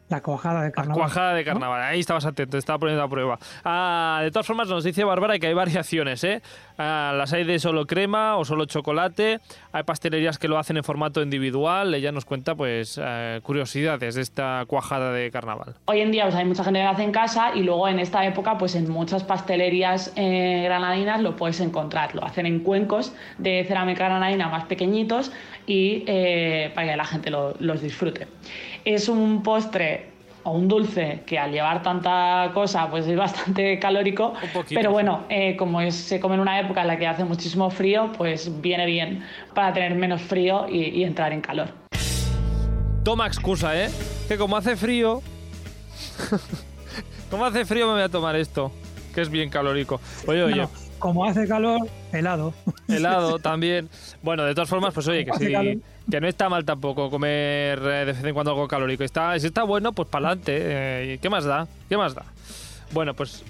[0.08, 0.96] La cuajada de La carnaval.
[1.02, 1.50] cuajada de ¿no?
[1.52, 3.38] carnaval, ahí estabas atento, te estaba poniendo a prueba.
[3.64, 6.42] Ah, de todas formas, nos dice Bárbara que hay variaciones, ¿eh?
[6.76, 9.40] Ah, las hay de solo crema o solo chocolate,
[9.72, 14.20] hay pastelerías que lo hacen en formato individual, ella nos cuenta, pues, eh, curiosidades de
[14.22, 15.74] esta cuajada de carnaval.
[15.86, 17.98] Hoy en día pues, hay mucha gente que lo hace en casa y luego en
[17.98, 22.14] esta época pues en muchas pastelerías eh, granadinas lo puedes encontrar.
[22.14, 25.32] Lo hacen en cuencos de cerámica granadina más pequeñitos
[25.66, 28.26] y eh, para que la gente lo- los disfrute.
[28.84, 30.10] Es un postre
[30.42, 35.24] o un dulce que al llevar tanta cosa pues es bastante calórico, poquito, pero bueno,
[35.30, 38.60] eh, como es- se come en una época en la que hace muchísimo frío, pues
[38.60, 41.68] viene bien para tener menos frío y- y entrar en calor.
[43.04, 43.90] Toma excusa, ¿eh?
[44.28, 45.22] Que como hace frío...
[47.30, 48.70] como hace frío me voy a tomar esto,
[49.14, 50.00] que es bien calórico.
[50.26, 50.68] Oye, oye,
[50.98, 51.80] como hace calor,
[52.12, 52.54] helado.
[52.88, 53.88] helado también.
[54.22, 55.80] Bueno, de todas formas, pues oye, que sí,
[56.10, 59.04] que no está mal tampoco comer eh, de vez en cuando algo calórico.
[59.04, 61.18] Está, si está bueno, pues para adelante.
[61.20, 61.66] ¿Qué más da?
[61.88, 62.24] ¿Qué más da?
[62.92, 63.42] Bueno, pues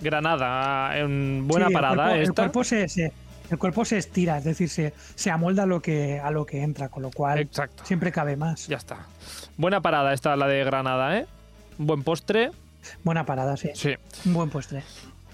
[0.00, 2.34] Granada, en buena Sí, el parada el esta.
[2.42, 3.12] cuerpo se, se-
[3.50, 6.62] el cuerpo se estira, es decir, se, se amolda a lo que a lo que
[6.62, 7.84] entra, con lo cual Exacto.
[7.86, 8.66] siempre cabe más.
[8.66, 9.06] Ya está.
[9.56, 11.26] Buena parada esta, la de Granada, ¿eh?
[11.78, 12.50] Un buen postre.
[13.04, 13.70] Buena parada, sí.
[13.74, 13.94] Sí.
[14.26, 14.82] Un buen postre.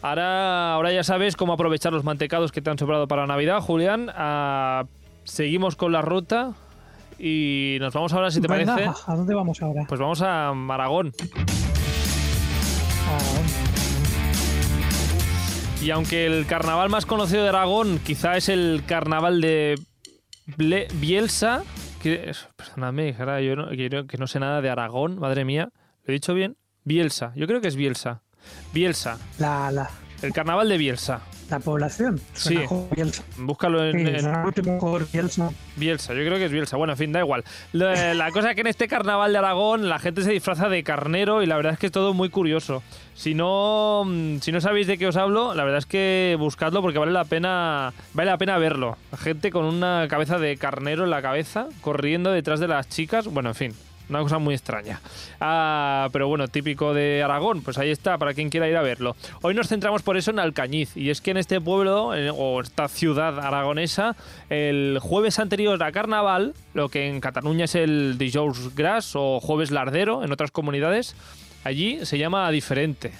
[0.03, 4.11] Ahora, ahora ya sabes cómo aprovechar los mantecados que te han sobrado para Navidad, Julián.
[4.15, 4.85] Ah,
[5.25, 6.55] seguimos con la ruta
[7.19, 8.91] y nos vamos ahora, si te Venga, parece.
[9.07, 9.85] ¿A dónde vamos ahora?
[9.89, 11.13] Pues vamos a Aragón.
[15.81, 19.77] Y aunque el carnaval más conocido de Aragón quizá es el carnaval de
[20.57, 21.63] Ble- Bielsa,
[22.03, 25.71] que, perdóname, cara, yo no, que, que no sé nada de Aragón, madre mía,
[26.05, 26.57] ¿lo he dicho bien?
[26.85, 28.23] Bielsa, yo creo que es Bielsa.
[28.73, 29.91] Bielsa, la, la,
[30.23, 31.21] el carnaval de Bielsa.
[31.51, 32.21] la población.
[32.33, 32.59] Sí.
[32.95, 33.23] Bielsa.
[33.37, 35.51] Búscalo en, Sí, en mejor Bielsa.
[35.77, 36.77] Bielsa, yo creo que es Bielsa.
[36.77, 37.45] Bueno, en fin, da igual.
[37.73, 40.83] La, la cosa es que en este carnaval de Aragón la gente se disfraza de
[40.83, 42.83] carnero y la verdad es que es todo muy curioso.
[43.15, 46.81] Si no, mm, si no sabéis de qué os hablo, la verdad es que buscadlo
[46.81, 48.97] porque vale la pena, vale la pena verlo.
[49.19, 53.27] Gente con una cabeza de carnero en la cabeza, corriendo detrás de las chicas.
[53.27, 53.75] Bueno, en fin.
[54.13, 55.01] Una cosa muy extraña.
[55.41, 59.17] Ah, pero bueno, típico de Aragón, pues ahí está, para quien quiera ir a verlo.
[59.41, 62.89] Hoy nos centramos por eso en Alcañiz, y es que en este pueblo, o esta
[62.89, 64.15] ciudad aragonesa,
[64.51, 69.71] el jueves anterior a Carnaval, lo que en Cataluña es el Dijous Gras o Jueves
[69.71, 71.17] Lardero, en otras comunidades,
[71.65, 73.13] allí se llama diferente.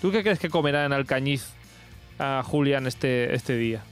[0.00, 1.54] ¿Tú qué crees que comerá en Alcañiz
[2.20, 3.82] a Julián este, este día?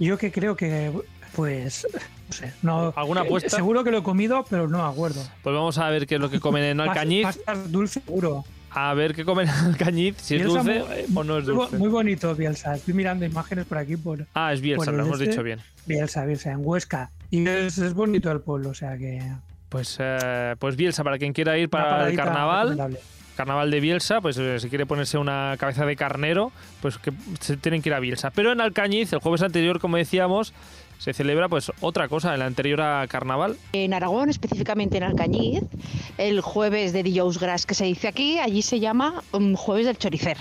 [0.00, 0.90] Yo que creo que,
[1.34, 2.52] pues, no sé.
[2.62, 3.48] No, ¿Alguna apuesta?
[3.50, 5.22] Seguro que lo he comido, pero no me acuerdo.
[5.42, 8.44] Pues vamos a ver qué es lo que comen en Alcañiz, Pastas dulce seguro.
[8.70, 11.76] a ver qué comen en Alcañiz, si es dulce muy- o no es dulce.
[11.76, 12.74] muy bonito Bielsa.
[12.74, 15.30] Estoy mirando imágenes por aquí por Ah, es Bielsa, lo hemos este.
[15.30, 15.60] dicho bien.
[15.86, 17.10] Bielsa, Bielsa, en Huesca.
[17.30, 19.20] Y es, es bonito el pueblo, o sea que...
[19.68, 22.98] Pues, eh, pues Bielsa, para quien quiera ir para el carnaval,
[23.36, 27.56] carnaval de Bielsa, pues eh, si quiere ponerse una cabeza de carnero, pues que se
[27.56, 28.30] tienen que ir a Bielsa.
[28.32, 30.52] Pero en Alcañiz, el jueves anterior, como decíamos,
[31.02, 33.56] se celebra pues otra cosa, el anterior a carnaval.
[33.72, 35.64] En Aragón, específicamente en Alcañiz,
[36.16, 39.98] el jueves de Dijous Gras que se dice aquí, allí se llama um, jueves del
[39.98, 40.36] choricer,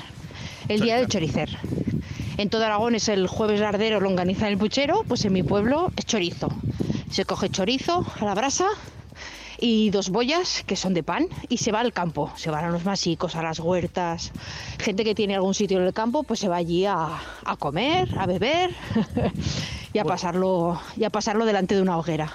[0.68, 1.50] el día del choricer.
[2.38, 5.92] En todo Aragón es el jueves lardero, longaniza en el puchero, pues en mi pueblo
[5.98, 6.50] es chorizo.
[7.10, 8.68] Se coge chorizo a la brasa
[9.62, 12.70] y dos bollas que son de pan y se va al campo, se van a
[12.70, 14.32] los masicos, a las huertas.
[14.80, 18.10] Gente que tiene algún sitio en el campo, pues se va allí a, a comer,
[18.18, 18.72] a beber
[19.94, 22.34] y a pasarlo y a pasarlo delante de una hoguera.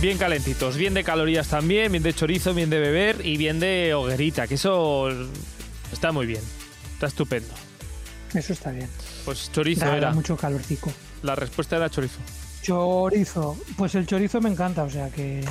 [0.00, 3.94] Bien calentitos, bien de calorías también, bien de chorizo, bien de beber y bien de
[3.94, 5.08] hoguerita, que eso
[5.92, 6.42] está muy bien,
[6.94, 7.52] está estupendo.
[8.34, 8.88] Eso está bien.
[9.24, 10.92] Pues chorizo Da, da era, mucho calorcico.
[11.22, 12.18] la respuesta era chorizo.
[12.66, 13.56] Chorizo.
[13.76, 15.44] Pues el chorizo me encanta, o sea que...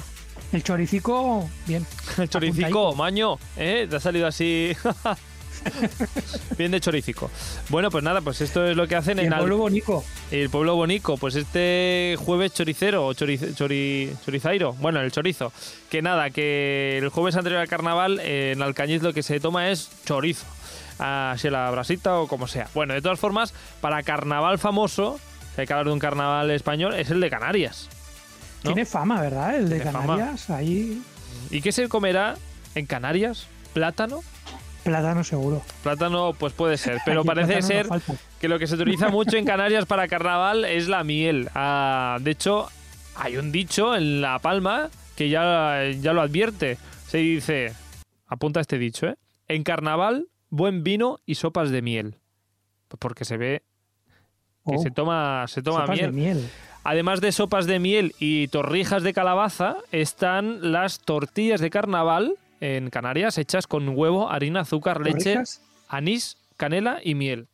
[0.52, 1.86] El choricico, bien.
[2.18, 3.88] El choricico, maño, ¿eh?
[3.90, 4.76] Te ha salido así.
[6.58, 7.32] Bien de choricico.
[7.70, 10.04] Bueno, pues nada, pues esto es lo que hacen en el Al- pueblo bonito.
[10.30, 11.18] el pueblo bonico.
[11.18, 15.52] Pues este jueves choricero o choriz- chori- chorizairo, bueno, el chorizo.
[15.90, 19.70] Que nada, que el jueves anterior al carnaval eh, en Alcañiz lo que se toma
[19.72, 20.46] es chorizo.
[21.00, 22.68] Así la brasita o como sea.
[22.76, 25.20] Bueno, de todas formas, para carnaval famoso,
[25.56, 27.90] si hay que hablar de un carnaval español, es el de Canarias.
[28.62, 29.56] Tiene fama, ¿verdad?
[29.56, 30.18] El de Tiene fama.
[30.18, 31.02] Canarias, ahí
[31.50, 32.36] ¿Y qué se comerá
[32.76, 33.48] en Canarias?
[33.74, 34.22] ¿Plátano?
[34.84, 35.64] plátano seguro.
[35.82, 37.88] Plátano, pues puede ser, pero Aquí parece no ser
[38.40, 41.50] que lo que se utiliza mucho en Canarias para carnaval es la miel.
[41.56, 42.68] Ah, de hecho,
[43.16, 46.78] hay un dicho en La Palma que ya, ya lo advierte.
[47.08, 47.74] Se dice,
[48.28, 49.16] apunta este dicho, ¿eh?
[49.48, 52.20] En carnaval, buen vino y sopas de miel.
[53.00, 53.64] Porque se ve
[54.66, 56.06] que Oh, se toma, se toma miel.
[56.08, 56.50] de miel.
[56.84, 62.90] Además de sopas de miel y torrijas de calabaza, están las tortillas de carnaval en
[62.90, 67.48] Canarias hechas con huevo, harina, azúcar, leche, Torrijas, anís, canela y miel.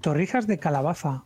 [0.00, 1.22] torrijas de calabaza.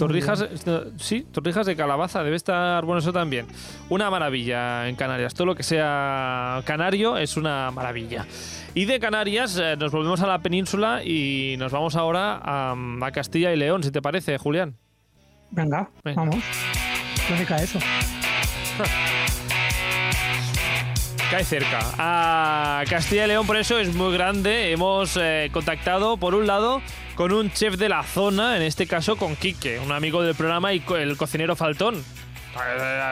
[0.00, 3.46] Torrijas, eh, sí, torrijas de calabaza, debe estar bueno eso también.
[3.90, 8.24] Una maravilla en Canarias, todo lo que sea canario es una maravilla.
[8.72, 13.10] Y de Canarias eh, nos volvemos a la península y nos vamos ahora a, a
[13.12, 14.74] Castilla y León, si te parece, Julián.
[15.50, 16.22] Venga, Venga.
[16.22, 16.42] vamos.
[17.28, 17.78] ¿Dónde cae eso?
[21.30, 21.78] Cae cerca.
[21.98, 24.72] A Castilla y León, por eso es muy grande.
[24.72, 26.82] Hemos eh, contactado, por un lado,
[27.14, 30.72] con un chef de la zona, en este caso con Quique, un amigo del programa
[30.72, 32.02] y co- el cocinero Faltón.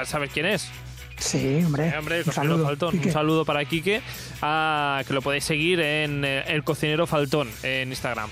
[0.05, 0.69] ¿Sabes quién es?
[1.17, 1.89] Sí, hombre.
[1.89, 2.65] Eh, hombre, un saludo.
[2.65, 2.99] Faltón.
[3.05, 4.03] Un saludo para Quique,
[4.43, 8.29] ah, que lo podéis seguir en eh, el cocinero Faltón en Instagram.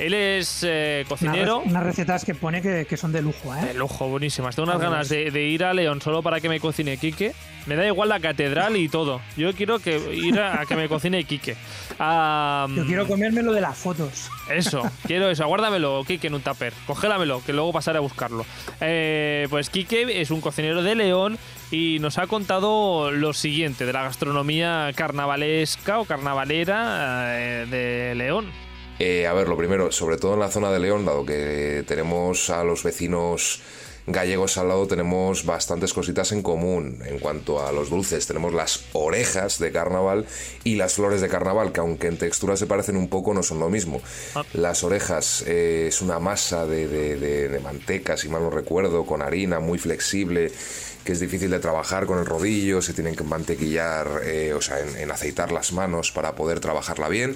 [0.00, 1.60] Él es eh, Una cocinero.
[1.62, 3.74] rec- Unas recetas que pone que, que son de lujo, De ¿eh?
[3.74, 4.56] lujo, buenísimas.
[4.56, 7.32] Tengo unas ganas de, de ir a León solo para que me cocine Quique.
[7.66, 9.20] Me da igual la catedral y todo.
[9.36, 11.54] Yo quiero que ir a, a que me cocine Quique.
[12.00, 14.30] Yo quiero comerme lo de las fotos.
[14.50, 15.44] Eso, quiero eso.
[15.44, 16.72] Aguárdamelo, Quique, en un tupper.
[16.86, 18.46] Congélamelo, que luego pasaré a buscarlo.
[18.80, 21.38] Eh, pues Quique es un cocinero de León
[21.70, 28.46] y nos ha contado lo siguiente de la gastronomía carnavalesca o carnavalera eh, de León.
[29.00, 32.50] Eh, a ver, lo primero, sobre todo en la zona de León, dado que tenemos
[32.50, 33.62] a los vecinos
[34.06, 37.00] gallegos al lado, tenemos bastantes cositas en común.
[37.06, 40.26] En cuanto a los dulces, tenemos las orejas de carnaval
[40.64, 43.58] y las flores de carnaval, que aunque en textura se parecen un poco, no son
[43.60, 44.02] lo mismo.
[44.34, 44.44] Ah.
[44.52, 49.06] Las orejas eh, es una masa de, de- de- de manteca, si mal no recuerdo,
[49.06, 50.50] con harina muy flexible
[51.10, 54.78] que es difícil de trabajar con el rodillo, se tienen que mantequillar, eh, o sea,
[54.78, 57.34] en, en aceitar las manos para poder trabajarla bien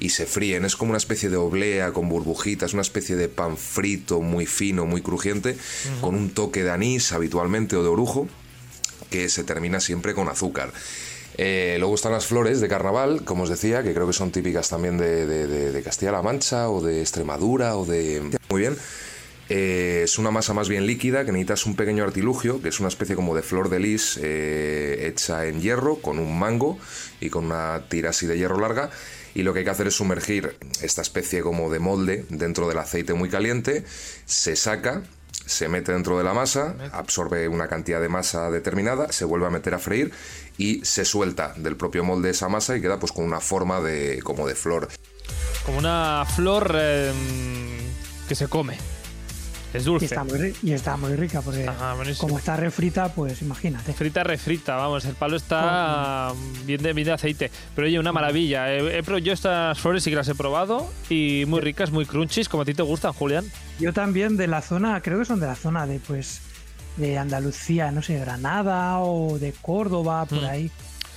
[0.00, 0.64] y se fríen.
[0.64, 4.86] Es como una especie de oblea con burbujitas, una especie de pan frito muy fino,
[4.86, 5.56] muy crujiente,
[6.00, 8.26] con un toque de anís habitualmente o de orujo
[9.08, 10.72] que se termina siempre con azúcar.
[11.38, 14.68] Eh, luego están las flores de carnaval, como os decía, que creo que son típicas
[14.68, 18.20] también de, de- de- de Castilla-La Mancha o de Extremadura o de...
[18.50, 18.76] Muy bien.
[19.54, 22.88] Eh, es una masa más bien líquida que necesitas un pequeño artilugio, que es una
[22.88, 26.78] especie como de flor de lis eh, hecha en hierro, con un mango
[27.20, 28.88] y con una tira así de hierro larga.
[29.34, 32.78] Y lo que hay que hacer es sumergir esta especie como de molde dentro del
[32.78, 33.84] aceite muy caliente,
[34.24, 35.02] se saca,
[35.44, 39.50] se mete dentro de la masa, absorbe una cantidad de masa determinada, se vuelve a
[39.50, 40.12] meter a freír
[40.56, 44.22] y se suelta del propio molde esa masa y queda pues con una forma de
[44.24, 44.88] como de flor.
[45.66, 47.12] Como una flor eh,
[48.26, 48.78] que se come.
[49.72, 50.04] Es Y dulce.
[50.06, 53.92] está muy, ri- y está muy rica, porque Ajá, como está refrita, pues imagínate.
[53.94, 56.32] Frita, refrita, vamos, el palo está
[56.66, 57.50] bien de, bien de aceite.
[57.74, 58.70] Pero oye, una maravilla.
[58.72, 62.48] He- he yo estas flores sí que las he probado y muy ricas, muy crunchies,
[62.48, 63.44] como a ti te gustan, Julián.
[63.80, 66.40] Yo también de la zona, creo que son de la zona de pues
[66.96, 70.44] de Andalucía, no sé, Granada o de Córdoba, por Mm.
[70.46, 70.70] ahí.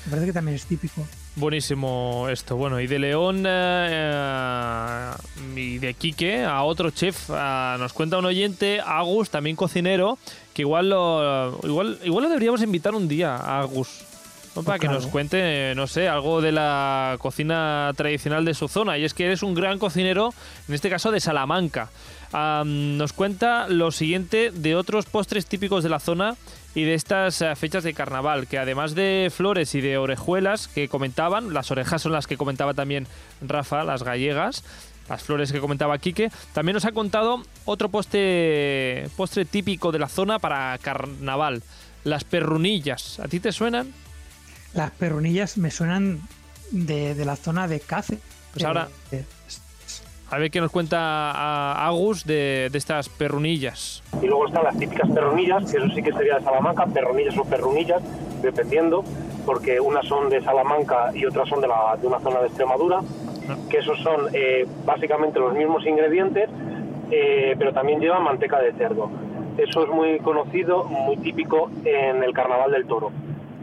[0.06, 1.06] Me parece que también es típico.
[1.38, 2.56] Buenísimo esto.
[2.56, 5.12] Bueno, y de León eh,
[5.54, 7.30] y de Quique a otro chef.
[7.30, 10.18] ah, nos cuenta un oyente, Agus, también cocinero,
[10.54, 14.06] que igual lo, igual, igual lo deberíamos invitar un día a Agus.
[14.56, 14.64] ¿no?
[14.64, 15.02] Para que claro.
[15.02, 18.98] nos cuente, no sé, algo de la cocina tradicional de su zona.
[18.98, 20.34] Y es que eres un gran cocinero,
[20.70, 21.90] en este caso de Salamanca.
[22.32, 26.38] Am, nos cuenta lo siguiente de otros postres típicos de la zona
[26.76, 30.88] y de estas eh, fechas de carnaval, que además de flores y de orejuelas que
[30.90, 33.08] comentaban, las orejas son las que comentaba también
[33.42, 34.64] Rafa, las gallegas,
[35.10, 40.10] las flores que comentaba Quique, también nos ha contado otro postre, postre típico de la
[40.10, 41.64] zona para carnaval,
[42.04, 43.20] las perrunillas.
[43.20, 43.94] ¿A ti te suenan?
[44.74, 46.22] Las perronillas me suenan
[46.72, 48.22] de, de la zona de Cáceres.
[48.54, 48.90] Pues ahora-
[50.32, 50.98] A ver qué nos cuenta
[51.32, 54.04] a Agus de, estas perrunillas.
[54.22, 57.44] Y luego están las típicas perronillas, que eso sí que sería de Salamanca, perronillas o
[57.46, 58.02] perrunillas,
[58.42, 59.04] dependiendo,
[59.46, 63.02] porque unas son de Salamanca y otras son de, la, de una zona de Extremadura,
[63.70, 66.50] que esos son eh, básicamente los mismos ingredientes,
[67.12, 69.12] eh, pero también llevan manteca de cerdo.
[69.58, 73.12] Eso es muy conocido, muy típico en el Carnaval del Toro.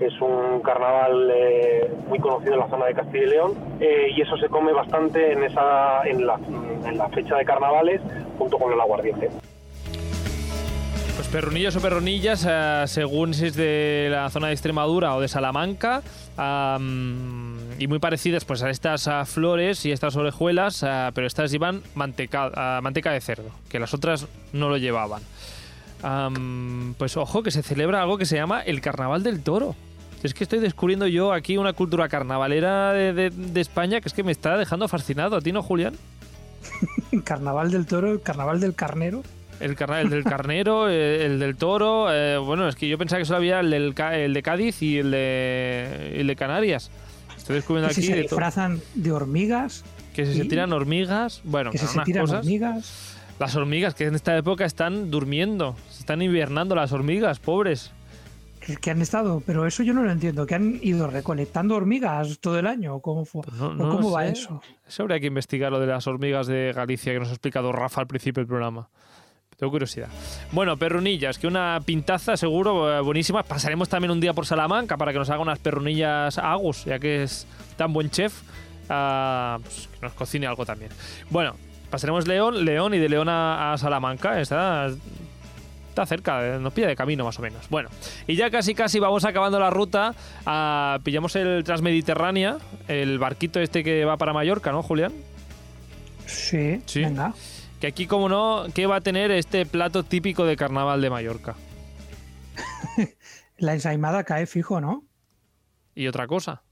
[0.02, 4.20] Es un carnaval eh, muy conocido en la zona de Castilla y León eh, y
[4.20, 6.38] eso se come bastante en, esa, en, la,
[7.14, 8.00] fecha de carnavales
[8.36, 9.30] junto con el aguardiente.
[11.14, 15.28] Pues perrunillos o perronillas, eh, según si es de la zona de Extremadura o de
[15.28, 16.02] Salamanca,
[16.36, 20.84] am, y muy parecidas pues a estas flores y estas orejuelas,
[21.14, 25.22] pero estas llevan manteca, de cerdo, que las otras no lo llevaban.
[26.98, 29.76] Pues ojo que se celebra algo que se llama el Carnaval del Toro.
[30.22, 34.14] Es que estoy descubriendo yo aquí una cultura carnavalera de, de- de España que es
[34.14, 35.36] que me está dejando fascinado.
[35.36, 35.94] ¿A ti no, Julián?
[37.24, 39.22] Carnaval del toro, carnaval del carnero.
[39.60, 42.06] El, carna- el del carnero, eh, el, del toro.
[42.12, 44.98] eh, bueno, es que yo pensaba que solo había el, del el de Cádiz y
[44.98, 46.90] el de, el de Canarias.
[47.36, 51.40] Estoy descubriendo Que si aquí se disfrazan de hormigas, Que si se tiran hormigas.
[51.44, 52.38] Bueno, que si se tiran cosas.
[52.40, 53.16] hormigas.
[53.38, 55.74] Las hormigas que en esta época están durmiendo.
[55.90, 57.90] Se están invernando las hormigas, pobres.
[58.80, 62.58] Que- han estado, pero eso yo no lo entiendo, que han ido recolectando hormigas todo
[62.58, 63.42] el año, ¿o cómo, fue?
[63.42, 64.32] Pues no- ¿O no cómo va sé.
[64.32, 64.60] eso?
[64.86, 68.00] Eso habría que investigar lo de las hormigas de Galicia que nos ha explicado Rafa
[68.00, 68.88] al principio del programa.
[69.56, 70.08] Tengo curiosidad.
[70.50, 73.42] Bueno, perrunillas, que una pintaza seguro eh, buenísima.
[73.44, 76.98] Pasaremos también un día por Salamanca para que nos haga unas perrunillas a Agus, ya
[76.98, 77.46] que es
[77.76, 78.42] tan buen chef.
[78.88, 80.90] ah, pues, que nos cocine algo también.
[81.30, 81.54] Bueno,
[81.90, 84.40] pasaremos León, León y de León a, a Salamanca.
[84.40, 84.88] Está,
[85.92, 87.68] está cerca, eh, nos pilla de camino más o menos.
[87.68, 87.90] Bueno,
[88.26, 90.14] y ya casi casi vamos acabando la ruta.
[90.46, 92.56] ah, pillamos el Transmediterránea,
[92.88, 95.12] el barquito este que va para Mallorca, ¿no, Julián?
[96.26, 97.00] Sí, Sí.
[97.00, 97.34] venga.
[97.80, 101.56] Que aquí, como no, ¿qué va a tener este plato típico de carnaval de Mallorca?
[103.58, 105.04] La ensaimada cae fijo, ¿no?
[105.94, 106.62] Y otra cosa.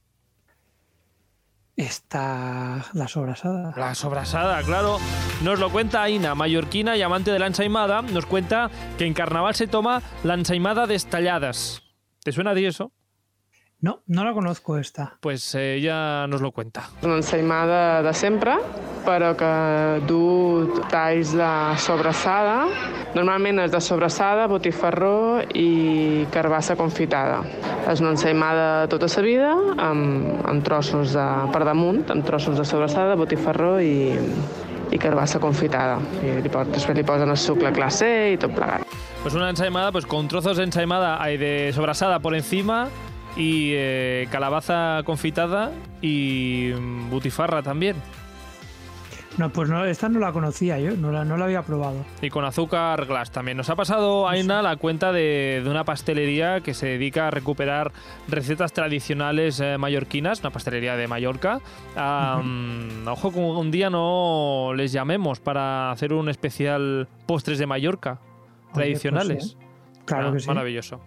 [1.80, 3.72] Está la sobrasada.
[3.74, 4.98] La sobrasada, claro.
[5.42, 8.02] Nos lo cuenta Aina, mallorquina y amante de la ensaimada.
[8.02, 11.82] Nos cuenta que en carnaval se toma la ensaimada de estalladas.
[12.22, 12.92] ¿Te suena de eso?
[13.82, 15.14] No, no la conozco esta.
[15.20, 16.82] Pues eh, ella nos lo cuenta.
[17.02, 18.58] Una ensaïmada de sempre,
[19.06, 19.48] però que
[20.06, 21.48] du talls de
[21.80, 22.66] sobrassada.
[23.16, 27.40] Normalment és de sobrassada, botifarró i carbassa confitada.
[27.88, 32.68] És una ensaïmada tota sa vida, amb, amb trossos de, per damunt, amb trossos de
[32.68, 34.12] sobrassada, botifarró i,
[34.92, 35.96] i carbassa confitada.
[36.20, 38.84] I li, pot- després li posen el sucre clase i tot plegat.
[39.22, 42.88] Pues una ensaimada pues con trozos de ensaimada hay de sobrasada por encima
[43.36, 45.70] y eh, calabaza confitada
[46.02, 47.96] y mm, butifarra también.
[49.38, 52.04] No, pues no, esta no la conocía yo, no la, no la había probado.
[52.20, 53.56] Y con azúcar glass también.
[53.56, 57.92] Nos ha pasado, Aina, la cuenta de, de una pastelería que se dedica a recuperar
[58.28, 61.60] recetas tradicionales eh, mallorquinas, una pastelería de Mallorca.
[62.42, 68.18] Mm, ojo, que un día no les llamemos para hacer un especial postres de Mallorca
[68.74, 69.56] tradicionales.
[69.56, 70.48] pues Claro Ah, que sí.
[70.48, 71.00] Maravilloso.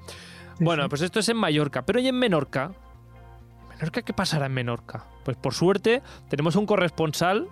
[0.60, 2.72] Bueno, pues esto es en Mallorca, pero ¿y en Menorca?
[3.70, 5.04] ¿Menorca qué pasará en Menorca?
[5.24, 7.48] Pues por suerte tenemos un corresponsal,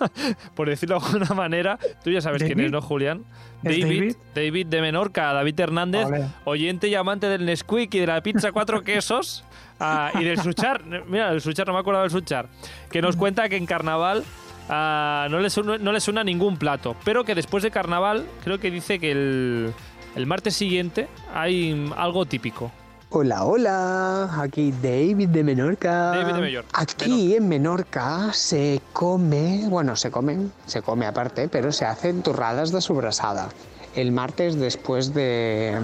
[0.54, 1.78] por decirlo de alguna manera.
[2.04, 3.24] Tú ya sabes quién es, ¿no, Julián?
[3.62, 6.06] ¿Es David, David de Menorca, David Hernández,
[6.44, 9.44] oyente y amante del Nesquik y de la pizza cuatro quesos
[9.80, 10.82] ah, y del suchar.
[11.06, 12.48] Mira, el suchar, no me acuerdo del suchar.
[12.90, 14.24] Que nos cuenta que en carnaval
[14.68, 18.60] ah, no, le suena, no le suena ningún plato, pero que después de carnaval creo
[18.60, 19.74] que dice que el,
[20.16, 22.72] el martes siguiente hay algo típico.
[23.10, 26.10] Hola, hola, aquí David de Menorca.
[26.10, 26.80] David de Mallorca.
[26.80, 32.72] Aquí en Menorca se come, bueno, se comen, se come aparte, pero se hacen turradas
[32.72, 33.48] de sobrasada.
[33.94, 35.78] El martes después de,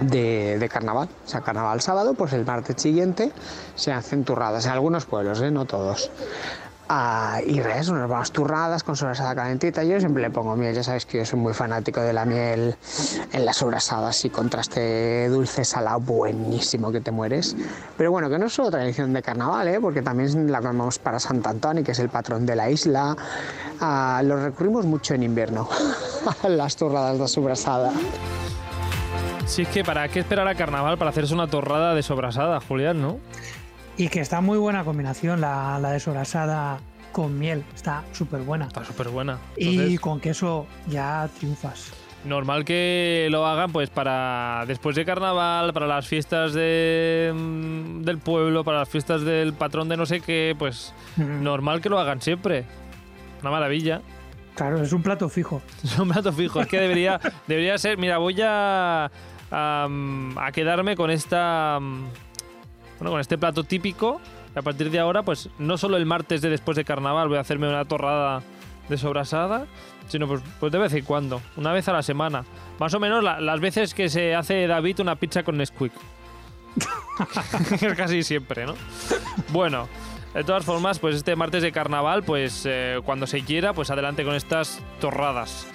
[0.00, 3.32] de, de carnaval, o sea, carnaval sábado, pues el martes siguiente
[3.74, 5.50] se hacen turradas, en algunos pueblos, ¿eh?
[5.50, 6.10] no todos.
[6.90, 9.84] Ah, y res, unas buenas turradas con sobrasada calentita.
[9.84, 12.76] Yo siempre le pongo miel, ya sabes que yo soy muy fanático de la miel
[13.30, 17.54] en las sobrasadas y contraste dulce salado buenísimo que te mueres.
[17.98, 19.78] Pero bueno, que no es solo tradición de carnaval, ¿eh?
[19.82, 23.14] porque también la comemos para Sant Antoni, que es el patrón de la isla.
[23.82, 25.68] Ah, lo recurrimos mucho en invierno,
[26.48, 27.92] las turradas de sobrasada.
[29.44, 33.02] Si es que para qué esperar a carnaval para hacerse una torrada de sobrasada, Julián,
[33.02, 33.18] ¿no?
[33.98, 36.78] Y que está muy buena combinación la, la
[37.10, 38.66] con miel, está súper buena.
[38.66, 39.38] Está súper buena.
[39.56, 41.92] Y con queso ya triunfas.
[42.24, 48.18] Normal que lo hagan pues para después de carnaval, para las fiestas de, mm, del
[48.18, 52.20] pueblo, para las fiestas del patrón de no sé qué, pues normal que lo hagan
[52.20, 52.64] siempre.
[53.40, 54.00] Una maravilla.
[54.54, 55.60] Claro, es un plato fijo.
[55.84, 56.60] Es un plato fijo.
[56.60, 57.98] Es que debería, debería ser.
[57.98, 59.10] Mira, voy a,
[59.50, 59.88] a,
[60.36, 61.80] a quedarme con esta.
[62.98, 64.20] Bueno, con este plato típico.
[64.54, 67.40] A partir de ahora, pues no solo el martes de después de carnaval voy a
[67.42, 68.42] hacerme una torrada
[68.88, 69.66] de sobrasada,
[70.08, 72.44] sino pues, pues de vez en cuando, una vez a la semana.
[72.80, 75.92] Más o menos la- las veces que se hace David una pizza con Nesquik.
[77.96, 78.74] Casi siempre, ¿no?
[79.50, 79.88] Bueno,
[80.34, 84.24] de todas formas, pues este martes de carnaval, pues eh, cuando se quiera, pues adelante
[84.24, 85.66] con estas torradas.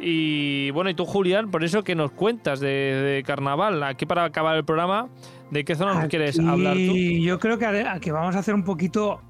[0.00, 3.82] Y bueno, y tú, Julián, por eso que nos cuentas de, de carnaval.
[3.82, 5.08] Aquí para acabar el programa,
[5.50, 6.94] ¿de qué zona nos quieres hablar tú?
[6.96, 9.20] Yo creo que, a- que vamos a hacer un poquito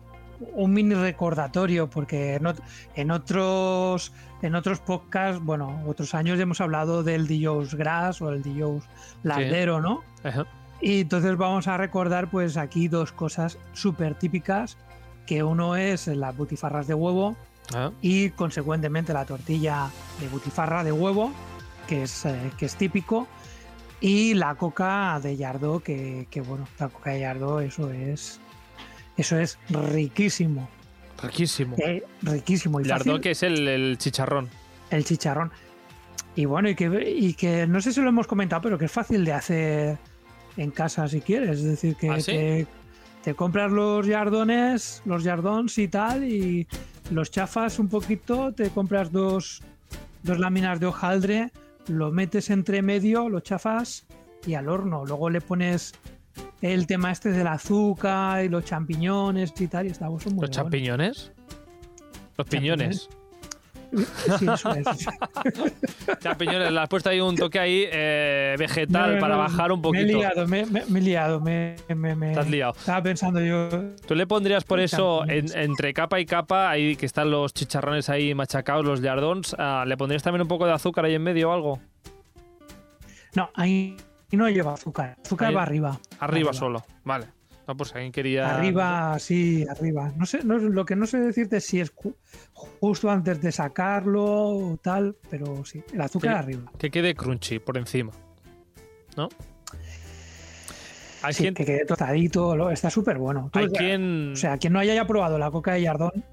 [0.52, 2.38] un mini recordatorio, porque
[2.94, 8.40] en otros en otros podcasts, bueno, otros años hemos hablado del Dijous Gras o el
[8.42, 8.84] Dijous
[9.24, 10.02] Lardero, ¿no?
[10.22, 10.46] Ajá.
[10.80, 14.78] Y entonces vamos a recordar pues aquí dos cosas súper típicas,
[15.26, 17.34] que uno es las butifarras de huevo
[17.74, 19.90] Ah, y consecuentemente la tortilla
[20.20, 21.32] de butifarra de huevo,
[21.86, 23.26] que es, eh, que es típico,
[24.00, 28.40] y la coca de yardo, que, que, bueno, la coca de yardo, eso es,
[29.16, 30.68] eso es riquísimo,
[31.22, 31.76] riquísimo.
[31.78, 34.48] eh, riquísimo y fácil, que es el, el chicharrón.
[34.90, 35.50] el chicharrón.
[36.36, 38.92] Y bueno, y que, y que no sé si lo hemos comentado, pero que es
[38.92, 39.98] fácil de hacer
[40.56, 41.58] en casa si quieres.
[41.58, 42.64] Es decir, que ¿Ah, sí?
[43.24, 46.68] te compras los yardones, los yardons y tal, y
[47.10, 49.62] los chafas un poquito, te compras dos,
[50.22, 51.50] dos láminas de hojaldre,
[51.86, 54.06] lo metes entre medio, lo chafas
[54.46, 55.04] y al horno.
[55.06, 55.94] Luego le pones
[56.60, 60.48] el tema este del azúcar y los champiñones y tal, y está muy ¿Los bueno.
[60.48, 61.32] champiñones?
[62.36, 63.08] Los piñones.
[64.38, 64.86] Sí, eso es.
[66.20, 69.80] champiñones, le has puesto ahí un toque ahí eh, vegetal No, para no, bajar un
[69.80, 70.18] Me he poquito.
[70.18, 71.76] liado, me, me- me he liado, me,
[72.36, 72.72] has liado.
[72.76, 73.68] Estaba pensando yo.
[74.06, 78.08] Tú le pondrías por eso, en- entre capa y capa, ahí que están los chicharrones
[78.08, 81.50] ahí machacados, los lardons, ah, ¿le pondrías también un poco de azúcar ahí en medio
[81.50, 81.80] o algo?
[83.34, 83.96] No, ahí
[84.32, 85.16] no lleva azúcar.
[85.24, 85.98] Azúcar Ahí- va arriba.
[86.20, 86.84] Arriba, solo.
[87.04, 87.26] Vale.
[87.68, 88.56] No, pues alguien quería.
[88.56, 90.10] Arriba, sí, arriba.
[90.16, 92.14] No sé, no, lo que no sé decirte es si es ju-
[92.54, 96.72] justo antes de sacarlo o tal, pero sí, el azúcar Que- arriba.
[96.78, 98.12] Que quede crunchy por encima.
[99.18, 99.28] ¿No?
[101.22, 101.54] Hay Sí, quien.
[101.54, 103.50] que quede tostadito, está súper bueno.
[103.52, 104.32] Hay o sea, quien.
[104.32, 106.24] O sea, quien no haya probado la coca de Yardón,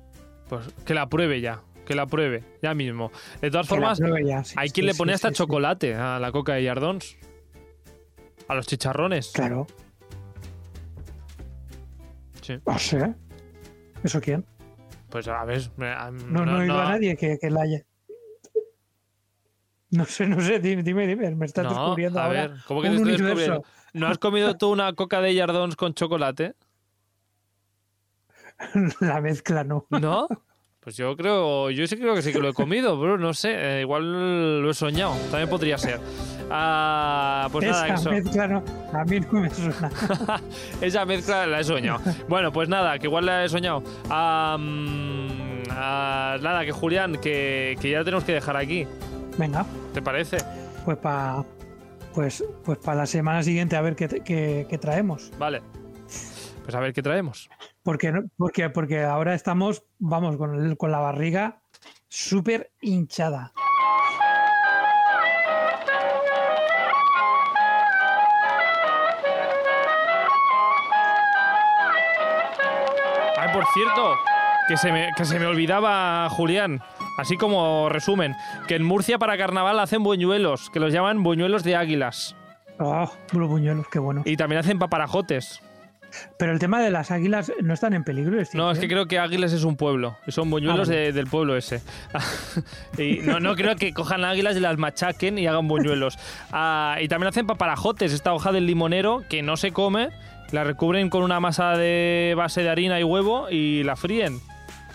[0.48, 1.62] Pues que la pruebe ya.
[1.86, 3.12] Que la pruebe, ya mismo.
[3.42, 6.18] De todas que formas, pruebe ya, sí, hay sí, quien le pone hasta chocolate a
[6.20, 7.18] la coca de Yardons.
[8.48, 9.32] A los chicharrones.
[9.34, 9.68] Claro.
[12.46, 12.60] Sí.
[12.66, 13.16] No sé.
[14.04, 14.46] ¿Eso quién?
[15.10, 15.62] Pues a ver.
[15.80, 17.82] a- No, no, he oído a nadie que, que la haya.
[19.92, 22.48] No sé, no sé, dime, dime, me estás No, descubriendo a ahora.
[22.48, 23.36] ver, ¿cómo que te estoy universo.
[23.36, 23.68] descubriendo?
[23.94, 26.54] ¿No has comido tú una coca de Yardons con chocolate?
[29.00, 29.86] La mezcla no.
[29.90, 30.28] ¿No?
[30.82, 33.54] Pues yo creo, yo sí creo que sí que lo he comido, pero no sé,
[33.80, 36.00] eh, igual lo he soñado, también podría ser.
[36.52, 38.12] Ah, pues nada, Esa eso.
[38.12, 39.92] mezcla no, a mí no me suena.
[40.82, 42.00] Esa mezcla la he soñado.
[42.28, 43.84] Bueno, pues nada, que igual la he soñado.
[44.10, 44.58] Ah,
[46.42, 48.88] nada, que Julián, que, que ya tenemos que dejar aquí.
[49.38, 50.38] Venga, ¿Te parece?
[50.86, 51.44] pues para
[52.14, 55.32] pues, pues para la semana siguiente a ver qué, qué- qué traemos.
[55.38, 55.62] Vale.
[56.64, 57.50] Pues a ver qué traemos.
[57.84, 61.60] Porque, porque, porque ahora estamos, vamos, con, el- con la barriga
[62.08, 63.52] súper hinchada.
[73.76, 74.16] Cierto,
[74.68, 76.82] que se me, que se me olvidaba, Julián.
[77.20, 78.36] Así como resumen,
[78.68, 82.36] que en Murcia para carnaval hacen buñuelos, que los llaman buñuelos de águilas.
[82.80, 84.24] Oh, los buñuelos, qué bueno.
[84.26, 85.62] Y también hacen paparajotes.
[86.40, 88.40] Pero el tema de las águilas no están en peligro.
[88.40, 90.16] ¿es No, es que creo que Águilas es un pueblo.
[90.26, 91.82] y Son buñuelos Ah, de- del pueblo ese.
[92.98, 96.18] y no, no creo que cojan águilas y las machaquen y hagan buñuelos.
[96.54, 100.10] Ah, y también hacen paparajotes, esta hoja del limonero que no se come.
[100.52, 104.40] La recubren con una masa de base de harina y huevo y la fríen.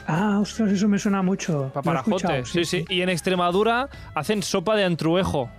[0.07, 1.71] Ah, ostras, eso me suena mucho.
[1.73, 2.85] Paparajote, escuchado, sí, sí.
[2.89, 5.51] Y en Extremadura hacen sopa de antruejo.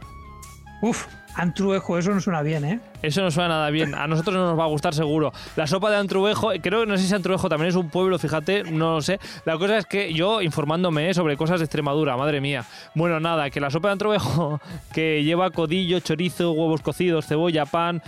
[0.82, 2.80] Uf, antruejo, eso no suena bien, ¿eh?
[3.02, 3.96] Eso no suena nada bien.
[3.96, 5.34] A nosotros no nos va a gustar seguro.
[5.56, 8.64] La sopa de Antruejo, creo que no sé si Antruejo también es un pueblo, fíjate,
[8.64, 9.20] no lo sé.
[9.46, 11.14] La cosa es que yo informándome ¿eh?
[11.14, 12.66] sobre cosas de Extremadura, madre mía.
[12.94, 14.62] Bueno, nada, que la sopa de Antruejo
[14.94, 18.02] que lleva codillo, chorizo, huevos cocidos, cebolla, pan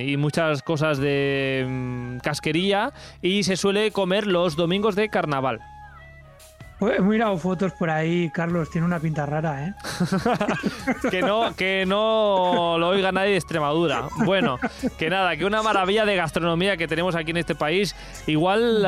[0.00, 5.60] y muchas cosas de mm, casquería y se suele comer los domingos de carnaval.
[6.90, 9.74] He mirado fotos por ahí, Carlos, tiene una pinta rara, ¿eh?
[11.10, 14.08] que no, que no lo oiga nadie de Extremadura.
[14.24, 14.58] Bueno,
[14.98, 17.94] que nada, que una maravilla de gastronomía que tenemos aquí en este país.
[18.26, 18.82] Igual,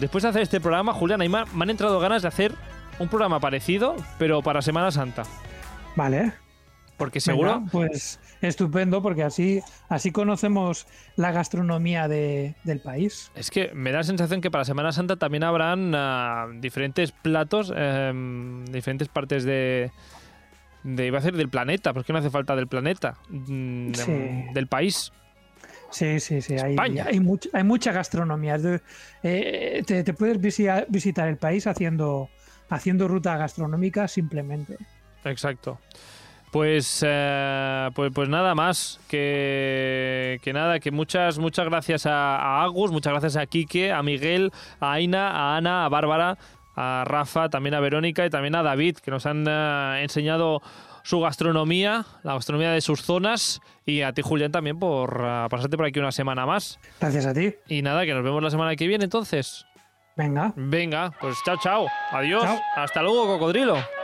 [0.00, 2.54] después de hacer este programa, Julián, me han entrado ganas de hacer
[2.98, 5.24] un programa parecido, pero para Semana Santa.
[5.96, 6.32] Vale.
[6.96, 7.54] Porque seguro...
[7.54, 10.86] Venga, pues estupendo, porque así, así conocemos
[11.16, 13.30] la gastronomía de- del país.
[13.34, 17.72] Es que me da la sensación que para Semana Santa también habrán ah, diferentes platos,
[17.76, 19.90] em, diferentes partes de,
[20.82, 21.06] de...
[21.06, 24.12] Iba a decir del planeta, porque no hace falta del planeta, mm, Sí.
[24.54, 25.12] del país.
[25.90, 26.54] Sí, sí, sí.
[26.54, 28.56] Hay, hay, much- hay mucha gastronomía.
[29.22, 32.30] Eh, te, te puedes visi- visitar el país haciendo,
[32.68, 34.76] haciendo ruta gastronómica simplemente.
[35.24, 35.80] Exacto.
[36.50, 42.64] Pues, eh, pues, pues nada más, que, que nada, que muchas, muchas gracias a, a
[42.64, 46.38] Agus, muchas gracias a Quique, a Miguel, a Aina, a Ana, a Bárbara,
[46.74, 50.60] a Rafa, también a Verónica y también a David, que nos han eh, enseñado
[51.04, 55.76] su gastronomía, la gastronomía de sus zonas, y a ti, Julián, también por eh, pasarte
[55.76, 56.80] por aquí una semana más.
[57.00, 57.54] Gracias a ti.
[57.68, 59.66] Y nada, que nos vemos la semana que viene entonces.
[60.16, 60.52] Venga.
[60.56, 61.86] Venga, pues chao, chao.
[62.10, 62.42] Adiós.
[62.42, 62.58] Chao.
[62.76, 63.99] Hasta luego, cocodrilo.